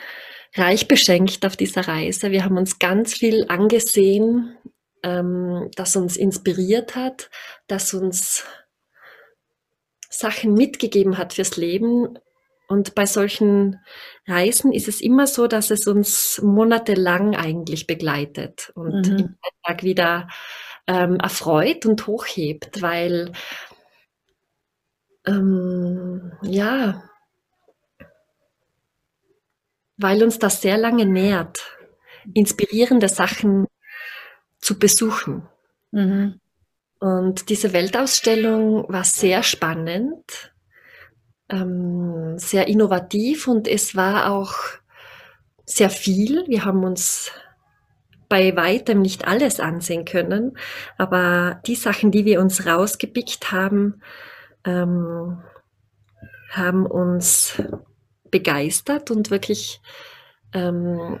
reich 0.55 0.87
beschenkt 0.87 1.45
auf 1.45 1.55
dieser 1.55 1.87
Reise. 1.87 2.31
Wir 2.31 2.43
haben 2.43 2.57
uns 2.57 2.79
ganz 2.79 3.13
viel 3.13 3.45
angesehen, 3.49 4.57
ähm, 5.03 5.69
das 5.75 5.95
uns 5.95 6.17
inspiriert 6.17 6.95
hat, 6.95 7.29
das 7.67 7.93
uns 7.93 8.45
Sachen 10.09 10.53
mitgegeben 10.53 11.17
hat 11.17 11.33
fürs 11.33 11.57
Leben. 11.57 12.17
Und 12.67 12.95
bei 12.95 13.05
solchen 13.05 13.79
Reisen 14.27 14.71
ist 14.71 14.87
es 14.87 15.01
immer 15.01 15.27
so, 15.27 15.47
dass 15.47 15.69
es 15.69 15.85
uns 15.85 16.41
monatelang 16.41 17.35
eigentlich 17.35 17.87
begleitet 17.87 18.71
und 18.75 19.09
mhm. 19.09 19.17
im 19.19 19.37
Alltag 19.41 19.83
wieder 19.83 20.27
ähm, 20.87 21.17
erfreut 21.17 21.85
und 21.85 22.07
hochhebt, 22.07 22.81
weil 22.81 23.31
ähm, 25.25 26.33
ja, 26.41 27.03
weil 29.97 30.23
uns 30.23 30.39
das 30.39 30.61
sehr 30.61 30.77
lange 30.77 31.05
nährt, 31.05 31.59
inspirierende 32.33 33.09
Sachen 33.09 33.67
zu 34.63 34.79
besuchen. 34.79 35.47
Mhm. 35.91 36.39
Und 36.99 37.49
diese 37.49 37.73
Weltausstellung 37.73 38.85
war 38.87 39.03
sehr 39.03 39.43
spannend, 39.43 40.53
ähm, 41.49 42.37
sehr 42.37 42.67
innovativ 42.67 43.47
und 43.47 43.67
es 43.67 43.95
war 43.95 44.31
auch 44.31 44.53
sehr 45.65 45.89
viel. 45.89 46.45
Wir 46.47 46.63
haben 46.63 46.83
uns 46.83 47.31
bei 48.29 48.55
weitem 48.55 49.01
nicht 49.01 49.27
alles 49.27 49.59
ansehen 49.59 50.05
können, 50.05 50.57
aber 50.97 51.61
die 51.67 51.75
Sachen, 51.75 52.11
die 52.11 52.25
wir 52.25 52.39
uns 52.39 52.65
rausgepickt 52.65 53.51
haben, 53.51 54.01
ähm, 54.63 55.43
haben 56.51 56.85
uns 56.85 57.61
begeistert 58.31 59.11
und 59.11 59.29
wirklich 59.29 59.81
ähm, 60.53 61.19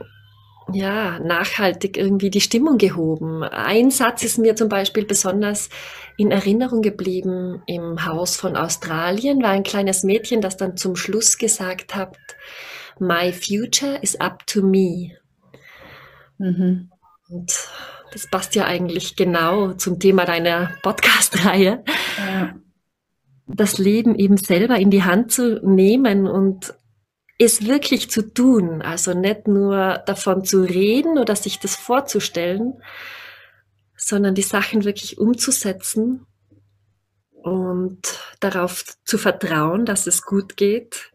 ja, 0.71 1.19
nachhaltig 1.19 1.97
irgendwie 1.97 2.29
die 2.29 2.41
Stimmung 2.41 2.77
gehoben. 2.77 3.43
Ein 3.43 3.91
Satz 3.91 4.23
ist 4.23 4.37
mir 4.37 4.55
zum 4.55 4.69
Beispiel 4.69 5.05
besonders 5.05 5.69
in 6.17 6.31
Erinnerung 6.31 6.81
geblieben 6.81 7.61
im 7.65 8.05
Haus 8.05 8.35
von 8.35 8.55
Australien, 8.55 9.41
war 9.41 9.49
ein 9.49 9.63
kleines 9.63 10.03
Mädchen, 10.03 10.41
das 10.41 10.57
dann 10.57 10.77
zum 10.77 10.95
Schluss 10.95 11.37
gesagt 11.37 11.95
hat, 11.95 12.17
My 12.99 13.33
future 13.33 13.97
is 14.01 14.19
up 14.19 14.45
to 14.47 14.61
me. 14.61 15.17
Mhm. 16.37 16.91
Und 17.29 17.69
das 18.11 18.29
passt 18.29 18.53
ja 18.55 18.65
eigentlich 18.65 19.15
genau 19.15 19.73
zum 19.73 19.99
Thema 19.99 20.25
deiner 20.25 20.71
Podcast-Reihe. 20.83 21.83
Ja. 22.17 22.55
Das 23.47 23.77
Leben 23.77 24.15
eben 24.15 24.37
selber 24.37 24.77
in 24.77 24.91
die 24.91 25.03
Hand 25.03 25.31
zu 25.31 25.59
nehmen 25.67 26.27
und 26.27 26.73
es 27.39 27.65
wirklich 27.65 28.09
zu 28.09 28.33
tun, 28.33 28.81
also 28.81 29.13
nicht 29.13 29.47
nur 29.47 30.01
davon 30.05 30.43
zu 30.45 30.61
reden 30.61 31.17
oder 31.17 31.35
sich 31.35 31.59
das 31.59 31.75
vorzustellen, 31.75 32.81
sondern 33.95 34.35
die 34.35 34.43
Sachen 34.43 34.83
wirklich 34.85 35.17
umzusetzen 35.17 36.25
und 37.31 38.19
darauf 38.39 38.83
zu 39.05 39.17
vertrauen, 39.17 39.85
dass 39.85 40.07
es 40.07 40.23
gut 40.23 40.57
geht. 40.57 41.11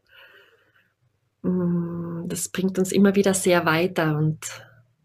Mm, 1.42 2.26
das 2.26 2.48
bringt 2.48 2.78
uns 2.78 2.92
immer 2.92 3.14
wieder 3.14 3.34
sehr 3.34 3.64
weiter 3.64 4.16
und 4.16 4.38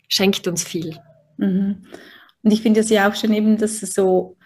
schenkt 0.09 0.47
uns 0.47 0.63
viel. 0.63 0.97
Mhm. 1.37 1.85
Und 2.41 2.51
ich 2.51 2.61
finde 2.61 2.81
es 2.81 2.89
ja 2.89 3.09
auch 3.09 3.15
schon 3.15 3.33
eben, 3.33 3.57
dass 3.57 3.83
es 3.83 3.93
so 3.93 4.37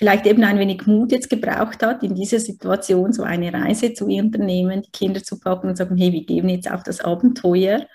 vielleicht 0.00 0.24
eben 0.24 0.42
ein 0.44 0.58
wenig 0.58 0.86
Mut 0.86 1.12
jetzt 1.12 1.28
gebraucht 1.28 1.82
hat, 1.82 2.02
in 2.02 2.14
dieser 2.14 2.40
Situation 2.40 3.12
so 3.12 3.22
eine 3.22 3.52
Reise 3.52 3.92
zu 3.92 4.06
unternehmen, 4.06 4.80
die 4.80 4.90
Kinder 4.90 5.22
zu 5.22 5.38
packen 5.38 5.68
und 5.68 5.76
sagen, 5.76 5.98
hey, 5.98 6.10
wir 6.10 6.24
geben 6.24 6.48
jetzt 6.48 6.70
auf 6.70 6.82
das 6.82 7.00
Abenteuer. 7.00 7.86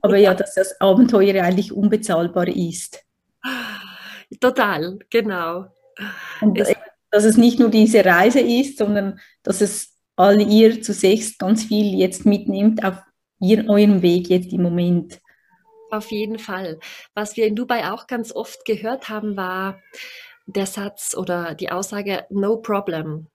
Aber 0.00 0.16
ja, 0.16 0.32
dass 0.32 0.54
das 0.54 0.80
Abenteuer 0.80 1.44
eigentlich 1.44 1.70
unbezahlbar 1.70 2.48
ist. 2.48 3.04
Total, 4.40 5.00
genau. 5.10 5.66
Und 6.40 6.58
es, 6.58 6.72
dass 7.10 7.24
es 7.24 7.36
nicht 7.36 7.58
nur 7.58 7.68
diese 7.68 8.06
Reise 8.06 8.40
ist, 8.40 8.78
sondern 8.78 9.20
dass 9.42 9.60
es 9.60 9.98
all 10.16 10.40
ihr 10.40 10.80
zu 10.80 10.94
sechs 10.94 11.36
ganz 11.36 11.64
viel 11.64 11.94
jetzt 11.94 12.24
mitnimmt 12.24 12.82
auf 12.82 13.02
ihr, 13.38 13.68
eurem 13.68 14.00
Weg 14.00 14.30
jetzt 14.30 14.50
im 14.50 14.62
Moment. 14.62 15.20
Auf 15.90 16.10
jeden 16.10 16.38
Fall. 16.38 16.78
Was 17.14 17.36
wir 17.36 17.46
in 17.46 17.54
Dubai 17.54 17.90
auch 17.90 18.06
ganz 18.06 18.32
oft 18.34 18.64
gehört 18.64 19.10
haben, 19.10 19.36
war, 19.36 19.78
der 20.46 20.66
Satz 20.66 21.14
oder 21.16 21.54
die 21.54 21.70
Aussage 21.70 22.26
No 22.30 22.58
problem. 22.58 23.28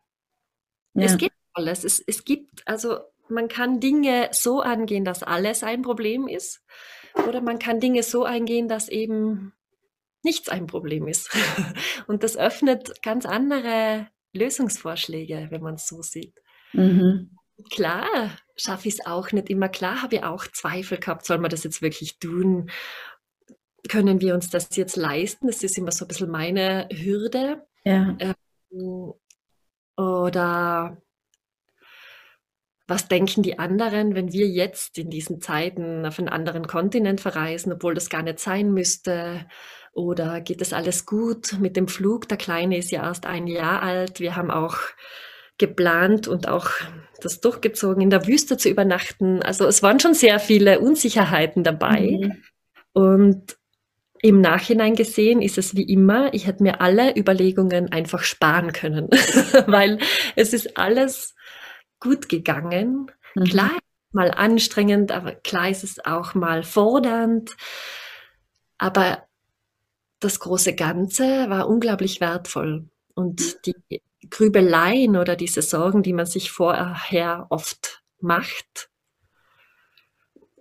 Ja. 0.94 1.04
Es 1.04 1.18
gibt 1.18 1.36
alles. 1.54 1.84
Es, 1.84 2.00
es 2.06 2.26
gibt, 2.26 2.68
also 2.68 3.00
man 3.30 3.48
kann 3.48 3.80
Dinge 3.80 4.30
so 4.32 4.62
angehen, 4.62 5.06
dass 5.06 5.24
alles 5.24 5.64
ein 5.64 5.82
Problem 5.82 6.28
ist. 6.28 6.64
Oder 7.28 7.42
man 7.42 7.60
kann 7.60 7.80
Dinge 7.80 8.04
so 8.04 8.24
eingehen, 8.24 8.68
dass 8.68 8.90
eben 8.90 9.54
nichts 10.24 10.50
ein 10.50 10.68
Problem 10.68 11.08
ist. 11.08 11.30
Und 12.08 12.24
das 12.24 12.38
öffnet 12.38 13.02
ganz 13.02 13.26
andere 13.26 14.08
Lösungsvorschläge, 14.34 15.48
wenn 15.50 15.62
man 15.62 15.76
es 15.76 15.88
so 15.88 16.02
sieht. 16.02 16.36
Mhm. 16.74 17.38
Klar, 17.72 18.06
schaffe 18.58 18.90
ich 18.90 18.96
es 18.96 19.06
auch 19.06 19.32
nicht 19.32 19.50
immer. 19.50 19.70
Klar 19.70 20.02
habe 20.02 20.16
ich 20.16 20.24
auch 20.24 20.46
Zweifel 20.48 20.98
gehabt, 20.98 21.26
soll 21.26 21.38
man 21.38 21.50
das 21.50 21.64
jetzt 21.64 21.82
wirklich 21.82 22.20
tun? 22.20 22.70
Können 23.90 24.22
wir 24.22 24.34
uns 24.34 24.50
das 24.50 24.76
jetzt 24.76 24.96
leisten? 24.96 25.48
Das 25.48 25.64
ist 25.64 25.78
immer 25.78 25.92
so 25.92 26.06
ein 26.06 26.08
bisschen 26.08 26.30
meine 26.30 26.88
Hürde. 26.92 27.66
Ja. 27.84 28.18
Ähm, 28.20 29.14
oder 29.98 30.98
was 32.88 33.08
denken 33.08 33.42
die 33.42 33.58
anderen, 33.58 34.14
wenn 34.14 34.32
wir 34.32 34.48
jetzt 34.48 34.98
in 34.98 35.10
diesen 35.10 35.42
Zeiten 35.42 36.06
auf 36.06 36.20
einen 36.20 36.30
anderen 36.30 36.68
Kontinent 36.68 37.20
verreisen, 37.20 37.74
obwohl 37.74 37.96
das 37.96 38.10
gar 38.10 38.22
nicht 38.22 38.40
sein 38.40 38.74
müsste? 38.74 39.48
Oder 39.94 40.42
geht 40.42 40.62
das 40.62 40.74
alles 40.74 41.06
gut 41.06 41.58
mit 41.60 41.78
dem 41.78 41.88
Flug? 41.88 42.28
Der 42.28 42.38
Kleine 42.38 42.78
ist 42.78 42.92
ja 42.92 43.04
erst 43.04 43.26
ein 43.26 43.48
Jahr 43.48 43.82
alt. 43.82 44.20
Wir 44.20 44.36
haben 44.36 44.52
auch 44.52 44.78
geplant 45.58 46.28
und 46.28 46.48
auch 46.48 46.70
das 47.22 47.40
durchgezogen, 47.40 48.02
in 48.02 48.10
der 48.10 48.28
Wüste 48.28 48.58
zu 48.58 48.70
übernachten. 48.70 49.42
Also 49.42 49.66
es 49.66 49.82
waren 49.82 50.00
schon 50.00 50.14
sehr 50.14 50.40
viele 50.40 50.80
Unsicherheiten 50.80 51.64
dabei. 51.64 52.20
Mhm. 52.22 52.44
Und 52.94 53.58
im 54.26 54.42
Nachhinein 54.42 54.96
gesehen 54.96 55.40
ist 55.40 55.60
es 55.60 55.76
wie 55.76 55.84
immer, 55.84 56.34
ich 56.34 56.48
hätte 56.48 56.64
mir 56.64 56.82
alle 56.82 57.16
Überlegungen 57.16 57.92
einfach 57.92 58.24
sparen 58.24 58.74
können, 58.74 59.08
weil 59.68 60.00
es 60.36 60.52
ist 60.52 60.78
alles 60.80 61.36
gut 62.00 62.28
gegangen. 62.28 63.12
Mhm. 63.36 63.44
Klar, 63.44 63.78
mal 64.12 64.32
anstrengend, 64.32 65.12
aber 65.12 65.36
klar 65.36 65.70
ist 65.70 65.84
es 65.84 66.04
auch 66.04 66.34
mal 66.34 66.64
fordernd. 66.64 67.56
Aber 68.80 69.28
das 70.20 70.40
große 70.40 70.74
Ganze 70.74 71.48
war 71.52 71.70
unglaublich 71.70 72.20
wertvoll. 72.20 72.90
Und 73.14 73.42
mhm. 73.42 73.74
die 73.92 74.02
Grübeleien 74.32 75.18
oder 75.18 75.36
diese 75.36 75.62
Sorgen, 75.62 76.02
die 76.02 76.14
man 76.14 76.26
sich 76.26 76.50
vorher 76.50 77.46
oft 77.52 78.02
macht, 78.22 78.90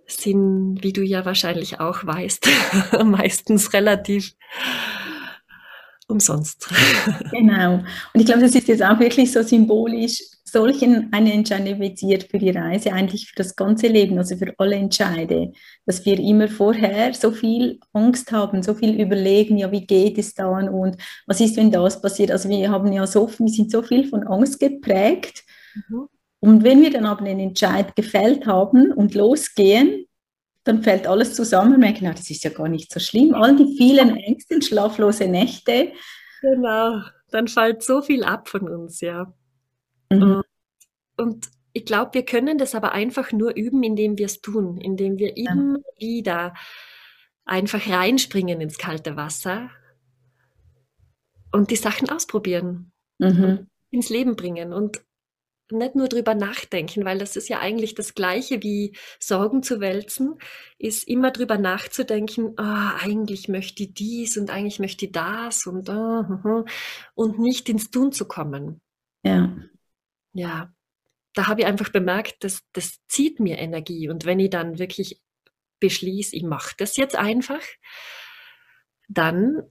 sind, 0.07 0.79
wie 0.81 0.93
du 0.93 1.01
ja 1.01 1.25
wahrscheinlich 1.25 1.79
auch 1.79 2.05
weißt, 2.05 2.47
meistens 3.03 3.73
relativ 3.73 4.33
umsonst. 6.07 6.69
Genau. 7.31 7.75
Und 8.13 8.19
ich 8.19 8.25
glaube, 8.25 8.41
das 8.41 8.53
ist 8.53 8.67
jetzt 8.67 8.83
auch 8.83 8.99
wirklich 8.99 9.31
so 9.31 9.41
symbolisch, 9.41 10.21
solchen 10.43 11.11
eine 11.11 11.33
Entscheidung 11.33 11.79
wird 11.79 12.23
für 12.23 12.37
die 12.37 12.51
Reise, 12.51 12.93
eigentlich 12.93 13.27
für 13.27 13.35
das 13.35 13.55
ganze 13.55 13.87
Leben, 13.87 14.17
also 14.17 14.37
für 14.37 14.53
alle 14.57 14.75
Entscheide, 14.75 15.51
dass 15.85 16.05
wir 16.05 16.19
immer 16.19 16.47
vorher 16.47 17.13
so 17.13 17.31
viel 17.31 17.79
Angst 17.93 18.31
haben, 18.31 18.63
so 18.63 18.73
viel 18.73 19.01
überlegen, 19.01 19.57
ja, 19.57 19.71
wie 19.71 19.85
geht 19.85 20.17
es 20.17 20.33
dann 20.33 20.69
und 20.69 20.97
was 21.25 21.41
ist, 21.41 21.57
wenn 21.57 21.71
das 21.71 22.01
passiert? 22.01 22.31
Also 22.31 22.47
wir 22.47 22.69
haben 22.69 22.93
ja 22.93 23.05
so, 23.07 23.29
wir 23.37 23.49
sind 23.49 23.71
so 23.71 23.81
viel 23.81 24.07
von 24.07 24.25
Angst 24.27 24.59
geprägt. 24.59 25.43
Mhm. 25.89 26.07
Und 26.45 26.63
wenn 26.63 26.81
wir 26.81 26.91
dann 26.91 27.05
aber 27.05 27.25
den 27.25 27.39
Entscheid 27.39 27.95
gefällt 27.95 28.45
haben 28.45 28.91
und 28.91 29.15
losgehen, 29.15 30.05
dann 30.63 30.83
fällt 30.83 31.07
alles 31.07 31.35
zusammen 31.35 31.73
und 31.73 31.79
merken, 31.79 32.01
na, 32.03 32.11
das 32.11 32.29
ist 32.29 32.43
ja 32.43 32.51
gar 32.51 32.67
nicht 32.67 32.91
so 32.91 32.99
schlimm. 32.99 33.33
All 33.33 33.55
die 33.55 33.75
vielen 33.77 34.15
Ängste, 34.15 34.61
schlaflose 34.61 35.27
Nächte. 35.27 35.91
Genau, 36.41 37.01
dann 37.31 37.47
fällt 37.47 37.81
so 37.81 38.01
viel 38.01 38.23
ab 38.23 38.47
von 38.47 38.69
uns, 38.69 39.01
ja. 39.01 39.33
Mhm. 40.11 40.43
Und, 41.17 41.49
ich 41.73 41.85
glaube, 41.85 42.13
wir 42.13 42.23
können 42.23 42.57
das 42.57 42.73
aber 42.73 42.93
einfach 42.93 43.31
nur 43.33 43.53
üben, 43.55 43.83
indem 43.83 44.17
wir 44.17 44.27
es 44.27 44.39
tun, 44.39 44.77
indem 44.77 45.17
wir 45.17 45.35
immer 45.35 45.77
ja. 45.77 45.99
wieder 45.99 46.53
einfach 47.43 47.89
reinspringen 47.89 48.61
ins 48.61 48.77
kalte 48.77 49.17
Wasser 49.17 49.69
und 51.51 51.71
die 51.71 51.75
Sachen 51.75 52.09
ausprobieren, 52.09 52.93
mhm. 53.17 53.67
ins 53.89 54.09
Leben 54.09 54.37
bringen 54.37 54.71
und 54.71 55.01
nicht 55.71 55.95
nur 55.95 56.07
drüber 56.07 56.35
nachdenken, 56.35 57.05
weil 57.05 57.17
das 57.17 57.35
ist 57.35 57.49
ja 57.49 57.59
eigentlich 57.59 57.95
das 57.95 58.13
Gleiche 58.13 58.61
wie 58.61 58.95
Sorgen 59.19 59.63
zu 59.63 59.79
wälzen, 59.79 60.35
ist 60.77 61.07
immer 61.07 61.31
drüber 61.31 61.57
nachzudenken, 61.57 62.53
oh, 62.57 63.03
eigentlich 63.03 63.47
möchte 63.47 63.83
ich 63.83 63.93
dies 63.93 64.37
und 64.37 64.49
eigentlich 64.49 64.79
möchte 64.79 65.05
ich 65.05 65.11
das 65.11 65.65
und, 65.65 65.89
oh, 65.89 66.65
und 67.15 67.39
nicht 67.39 67.69
ins 67.69 67.89
Tun 67.91 68.11
zu 68.11 68.27
kommen. 68.27 68.81
Ja. 69.23 69.55
Ja, 70.33 70.73
da 71.33 71.47
habe 71.47 71.61
ich 71.61 71.67
einfach 71.67 71.89
bemerkt, 71.89 72.43
dass 72.43 72.61
das 72.73 72.99
zieht 73.07 73.39
mir 73.39 73.57
Energie 73.57 74.09
und 74.09 74.25
wenn 74.25 74.39
ich 74.39 74.49
dann 74.49 74.79
wirklich 74.79 75.21
beschließe, 75.79 76.35
ich 76.35 76.43
mache 76.43 76.75
das 76.77 76.97
jetzt 76.97 77.15
einfach, 77.15 77.61
dann 79.07 79.63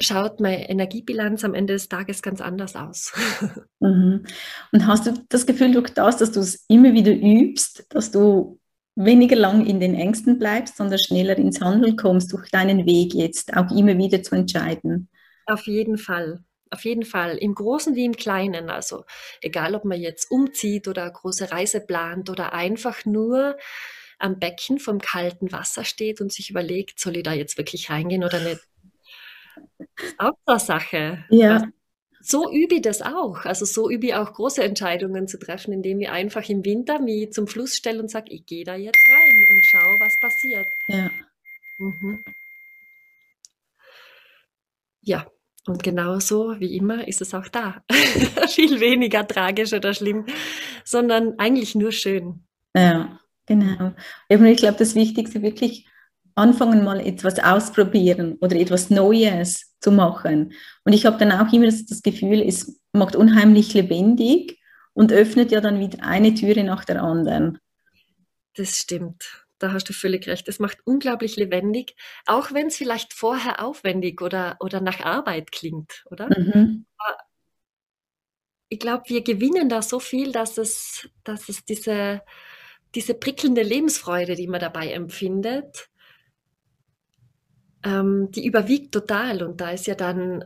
schaut 0.00 0.40
meine 0.40 0.68
Energiebilanz 0.68 1.44
am 1.44 1.54
Ende 1.54 1.74
des 1.74 1.88
Tages 1.88 2.22
ganz 2.22 2.40
anders 2.40 2.76
aus. 2.76 3.12
Mhm. 3.80 4.24
Und 4.72 4.86
hast 4.86 5.06
du 5.06 5.12
das 5.28 5.44
Gefühl 5.44 5.72
durch 5.72 5.90
das, 5.90 6.16
dass 6.16 6.32
du 6.32 6.40
es 6.40 6.64
immer 6.68 6.94
wieder 6.94 7.12
übst, 7.12 7.84
dass 7.90 8.10
du 8.10 8.58
weniger 8.96 9.36
lang 9.36 9.66
in 9.66 9.78
den 9.78 9.94
Ängsten 9.94 10.38
bleibst, 10.38 10.78
sondern 10.78 10.98
schneller 10.98 11.36
ins 11.36 11.60
Handeln 11.60 11.96
kommst 11.96 12.32
durch 12.32 12.48
deinen 12.50 12.86
Weg 12.86 13.12
jetzt 13.12 13.54
auch 13.54 13.70
immer 13.70 13.98
wieder 13.98 14.22
zu 14.22 14.36
entscheiden? 14.36 15.10
Auf 15.44 15.66
jeden 15.66 15.98
Fall. 15.98 16.42
Auf 16.70 16.84
jeden 16.86 17.04
Fall, 17.04 17.36
im 17.36 17.54
Großen 17.54 17.94
wie 17.94 18.06
im 18.06 18.16
Kleinen. 18.16 18.70
Also 18.70 19.04
egal, 19.42 19.74
ob 19.74 19.84
man 19.84 20.00
jetzt 20.00 20.30
umzieht 20.30 20.88
oder 20.88 21.02
eine 21.02 21.12
große 21.12 21.50
Reise 21.50 21.80
plant 21.80 22.30
oder 22.30 22.54
einfach 22.54 23.04
nur 23.04 23.58
am 24.18 24.38
Becken 24.38 24.78
vom 24.78 24.98
kalten 24.98 25.52
Wasser 25.52 25.84
steht 25.84 26.20
und 26.20 26.32
sich 26.32 26.48
überlegt, 26.48 26.98
soll 26.98 27.18
ich 27.18 27.22
da 27.22 27.34
jetzt 27.34 27.58
wirklich 27.58 27.90
reingehen 27.90 28.24
oder 28.24 28.40
nicht? 28.40 28.60
Auch 30.18 30.34
eine 30.46 30.58
Sache. 30.58 31.24
Ja. 31.30 31.68
So 32.20 32.50
übe 32.50 32.76
ich 32.76 32.82
das 32.82 33.02
auch. 33.02 33.44
Also 33.44 33.66
so 33.66 33.90
übe 33.90 34.06
ich 34.06 34.14
auch 34.14 34.32
große 34.32 34.64
Entscheidungen 34.64 35.28
zu 35.28 35.38
treffen, 35.38 35.72
indem 35.72 36.00
ich 36.00 36.08
einfach 36.08 36.48
im 36.48 36.64
Winter 36.64 36.98
mich 36.98 37.32
zum 37.32 37.46
Fluss 37.46 37.74
stelle 37.76 38.00
und 38.00 38.10
sage, 38.10 38.32
ich 38.32 38.46
gehe 38.46 38.64
da 38.64 38.76
jetzt 38.76 38.98
rein 39.10 39.46
und 39.50 39.64
schaue, 39.66 39.94
was 40.00 40.16
passiert. 40.20 40.66
Ja. 40.88 41.10
Mhm. 41.78 42.24
Ja, 45.02 45.26
und 45.66 45.82
genauso 45.82 46.58
wie 46.60 46.76
immer 46.76 47.06
ist 47.06 47.20
es 47.20 47.34
auch 47.34 47.48
da. 47.48 47.84
Viel 48.48 48.80
weniger 48.80 49.26
tragisch 49.26 49.72
oder 49.72 49.92
schlimm, 49.92 50.24
sondern 50.84 51.38
eigentlich 51.38 51.74
nur 51.74 51.92
schön. 51.92 52.46
Ja, 52.74 53.20
genau. 53.46 53.92
Ich 54.28 54.56
glaube, 54.56 54.78
das 54.78 54.94
Wichtigste 54.94 55.42
wirklich 55.42 55.86
anfangen 56.34 56.84
mal 56.84 57.00
etwas 57.00 57.38
ausprobieren 57.38 58.36
oder 58.40 58.56
etwas 58.56 58.90
Neues 58.90 59.74
zu 59.80 59.92
machen. 59.92 60.52
Und 60.84 60.92
ich 60.92 61.06
habe 61.06 61.18
dann 61.18 61.32
auch 61.32 61.52
immer 61.52 61.66
das, 61.66 62.02
Gefühl, 62.02 62.42
es 62.42 62.80
macht 62.92 63.16
unheimlich 63.16 63.74
lebendig 63.74 64.58
und 64.92 65.12
öffnet 65.12 65.52
ja 65.52 65.60
dann 65.60 65.78
wieder 65.78 66.02
eine 66.04 66.34
Türe 66.34 66.64
nach 66.64 66.84
der 66.84 67.02
anderen. 67.02 67.58
Das 68.56 68.76
stimmt. 68.76 69.44
Da 69.58 69.72
hast 69.72 69.88
du 69.88 69.92
völlig 69.92 70.26
recht. 70.26 70.48
Es 70.48 70.58
macht 70.58 70.78
unglaublich 70.84 71.36
lebendig, 71.36 71.94
auch 72.26 72.52
wenn 72.52 72.66
es 72.66 72.76
vielleicht 72.76 73.12
vorher 73.12 73.64
aufwendig 73.64 74.20
oder, 74.20 74.56
oder 74.60 74.80
nach 74.80 75.00
Arbeit 75.00 75.52
klingt, 75.52 76.04
oder? 76.10 76.28
Mhm. 76.28 76.86
ich 78.68 78.78
glaube, 78.80 79.04
wir 79.06 79.22
gewinnen 79.22 79.68
da 79.68 79.82
so 79.82 80.00
viel, 80.00 80.32
dass 80.32 80.58
es, 80.58 81.08
dass 81.22 81.48
es 81.48 81.64
diese, 81.64 82.22
diese 82.94 83.14
prickelnde 83.14 83.62
Lebensfreude, 83.62 84.34
die 84.34 84.48
man 84.48 84.60
dabei 84.60 84.90
empfindet, 84.92 85.88
ähm, 87.84 88.30
die 88.30 88.46
überwiegt 88.46 88.92
total. 88.92 89.42
Und 89.42 89.60
da 89.60 89.70
ist 89.70 89.86
ja 89.86 89.94
dann 89.94 90.44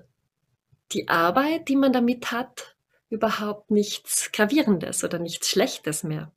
die 0.92 1.08
Arbeit, 1.08 1.68
die 1.68 1.76
man 1.76 1.92
damit 1.92 2.32
hat, 2.32 2.76
überhaupt 3.10 3.70
nichts 3.70 4.30
Gravierendes 4.32 5.04
oder 5.04 5.18
nichts 5.18 5.48
Schlechtes 5.48 6.02
mehr. 6.02 6.32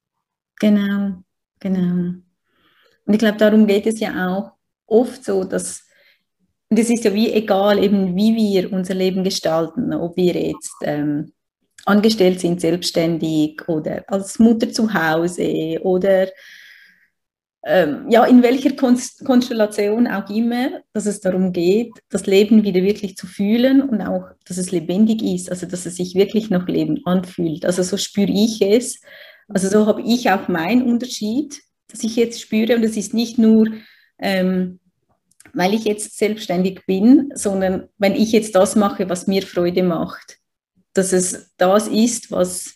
Genau, 0.59 1.23
genau. 1.59 2.13
Und 3.05 3.13
ich 3.13 3.19
glaube, 3.19 3.37
darum 3.37 3.67
geht 3.67 3.87
es 3.87 3.99
ja 3.99 4.27
auch 4.27 4.51
oft 4.85 5.23
so, 5.23 5.43
dass 5.43 5.85
und 6.71 6.79
es 6.79 6.89
ist 6.89 7.03
ja 7.03 7.13
wie 7.13 7.33
egal, 7.33 7.83
eben 7.83 8.15
wie 8.15 8.33
wir 8.33 8.71
unser 8.71 8.93
Leben 8.93 9.25
gestalten, 9.25 9.93
ob 9.93 10.15
wir 10.15 10.33
jetzt 10.33 10.73
ähm, 10.83 11.33
angestellt 11.83 12.39
sind, 12.39 12.61
selbstständig 12.61 13.67
oder 13.67 14.05
als 14.07 14.39
Mutter 14.39 14.71
zu 14.71 14.93
Hause 14.93 15.79
oder 15.81 16.29
ähm, 17.63 18.09
ja, 18.09 18.25
in 18.25 18.41
welcher 18.41 18.71
Konstellation 18.71 20.07
auch 20.07 20.29
immer, 20.29 20.81
dass 20.93 21.05
es 21.05 21.21
darum 21.21 21.53
geht, 21.53 21.91
das 22.09 22.25
Leben 22.25 22.63
wieder 22.63 22.81
wirklich 22.81 23.15
zu 23.15 23.27
fühlen 23.27 23.81
und 23.87 24.01
auch, 24.01 24.23
dass 24.45 24.57
es 24.57 24.71
lebendig 24.71 25.21
ist, 25.21 25.49
also 25.51 25.67
dass 25.67 25.85
es 25.85 25.95
sich 25.95 26.15
wirklich 26.15 26.49
noch 26.49 26.67
Leben 26.67 27.01
anfühlt. 27.05 27.65
Also 27.65 27.83
so 27.83 27.97
spüre 27.97 28.31
ich 28.31 28.61
es. 28.61 29.01
Also 29.47 29.69
so 29.69 29.85
habe 29.85 30.01
ich 30.01 30.31
auch 30.31 30.47
meinen 30.47 30.81
Unterschied, 30.81 31.61
dass 31.87 32.03
ich 32.03 32.15
jetzt 32.15 32.41
spüre 32.41 32.75
und 32.75 32.83
es 32.83 32.97
ist 32.97 33.13
nicht 33.13 33.37
nur, 33.37 33.67
ähm, 34.17 34.79
weil 35.53 35.75
ich 35.75 35.83
jetzt 35.83 36.17
selbstständig 36.17 36.81
bin, 36.87 37.31
sondern 37.35 37.89
wenn 37.99 38.15
ich 38.15 38.31
jetzt 38.31 38.55
das 38.55 38.75
mache, 38.75 39.07
was 39.07 39.27
mir 39.27 39.43
Freude 39.43 39.83
macht, 39.83 40.39
dass 40.93 41.13
es 41.13 41.51
das 41.57 41.87
ist, 41.87 42.31
was, 42.31 42.75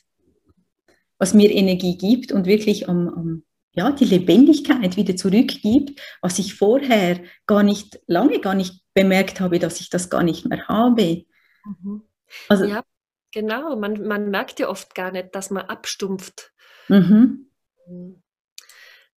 was 1.18 1.34
mir 1.34 1.52
Energie 1.52 1.98
gibt 1.98 2.32
und 2.32 2.46
wirklich 2.46 2.88
am, 2.88 3.08
am 3.08 3.44
ja, 3.76 3.92
die 3.92 4.06
Lebendigkeit 4.06 4.96
wieder 4.96 5.16
zurückgibt, 5.16 6.00
was 6.22 6.40
ich 6.40 6.56
vorher 6.56 7.22
gar 7.46 7.62
nicht, 7.62 8.00
lange 8.08 8.40
gar 8.40 8.56
nicht 8.56 8.82
bemerkt 8.94 9.42
habe, 9.42 9.60
dass 9.60 9.82
ich 9.82 9.90
das 9.90 10.10
gar 10.10 10.24
nicht 10.24 10.46
mehr 10.46 10.68
habe. 10.68 11.26
Mhm. 11.66 12.04
Also, 12.48 12.66
ja, 12.66 12.84
genau. 13.32 13.76
Man, 13.76 14.08
man 14.08 14.30
merkt 14.30 14.60
ja 14.60 14.70
oft 14.70 14.96
gar 14.96 15.12
nicht, 15.12 15.36
dass 15.36 15.52
man 15.52 15.66
abstumpft 15.66 16.54
mhm. 16.88 17.52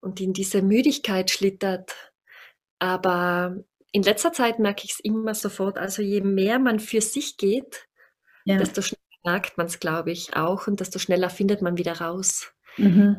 und 0.00 0.20
in 0.20 0.32
diese 0.32 0.60
Müdigkeit 0.60 1.30
schlittert. 1.30 1.94
Aber 2.80 3.56
in 3.92 4.02
letzter 4.02 4.32
Zeit 4.32 4.58
merke 4.58 4.84
ich 4.84 4.92
es 4.92 5.00
immer 5.00 5.34
sofort. 5.34 5.78
Also 5.78 6.02
je 6.02 6.20
mehr 6.20 6.58
man 6.58 6.80
für 6.80 7.00
sich 7.00 7.36
geht, 7.36 7.88
ja. 8.44 8.56
desto 8.56 8.82
schneller 8.82 8.98
merkt 9.24 9.56
man 9.56 9.66
es, 9.66 9.78
glaube 9.78 10.10
ich, 10.10 10.34
auch 10.34 10.66
und 10.66 10.80
desto 10.80 10.98
schneller 10.98 11.30
findet 11.30 11.62
man 11.62 11.78
wieder 11.78 12.00
raus. 12.00 12.52
Mhm. 12.76 13.18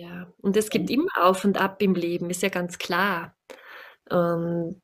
Ja, 0.00 0.32
und 0.38 0.56
es 0.56 0.70
gibt 0.70 0.88
immer 0.88 1.10
Auf 1.20 1.44
und 1.44 1.60
Ab 1.60 1.82
im 1.82 1.94
Leben, 1.94 2.30
ist 2.30 2.40
ja 2.40 2.48
ganz 2.48 2.78
klar. 2.78 3.36
Und 4.08 4.80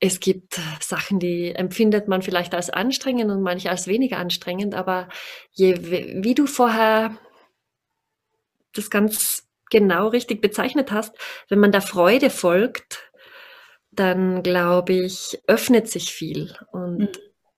es 0.00 0.18
gibt 0.18 0.60
Sachen, 0.80 1.20
die 1.20 1.54
empfindet 1.54 2.08
man 2.08 2.20
vielleicht 2.20 2.52
als 2.52 2.70
anstrengend 2.70 3.30
und 3.30 3.40
manche 3.40 3.70
als 3.70 3.86
weniger 3.86 4.18
anstrengend, 4.18 4.74
aber 4.74 5.08
je, 5.52 5.76
wie 6.24 6.34
du 6.34 6.46
vorher 6.46 7.16
das 8.72 8.90
ganz 8.90 9.48
genau 9.70 10.08
richtig 10.08 10.40
bezeichnet 10.40 10.90
hast, 10.90 11.16
wenn 11.48 11.60
man 11.60 11.70
der 11.70 11.82
Freude 11.82 12.30
folgt, 12.30 13.12
dann 13.92 14.42
glaube 14.42 14.94
ich, 14.94 15.40
öffnet 15.46 15.88
sich 15.88 16.10
viel 16.10 16.56
und 16.72 16.98
mhm. 16.98 17.08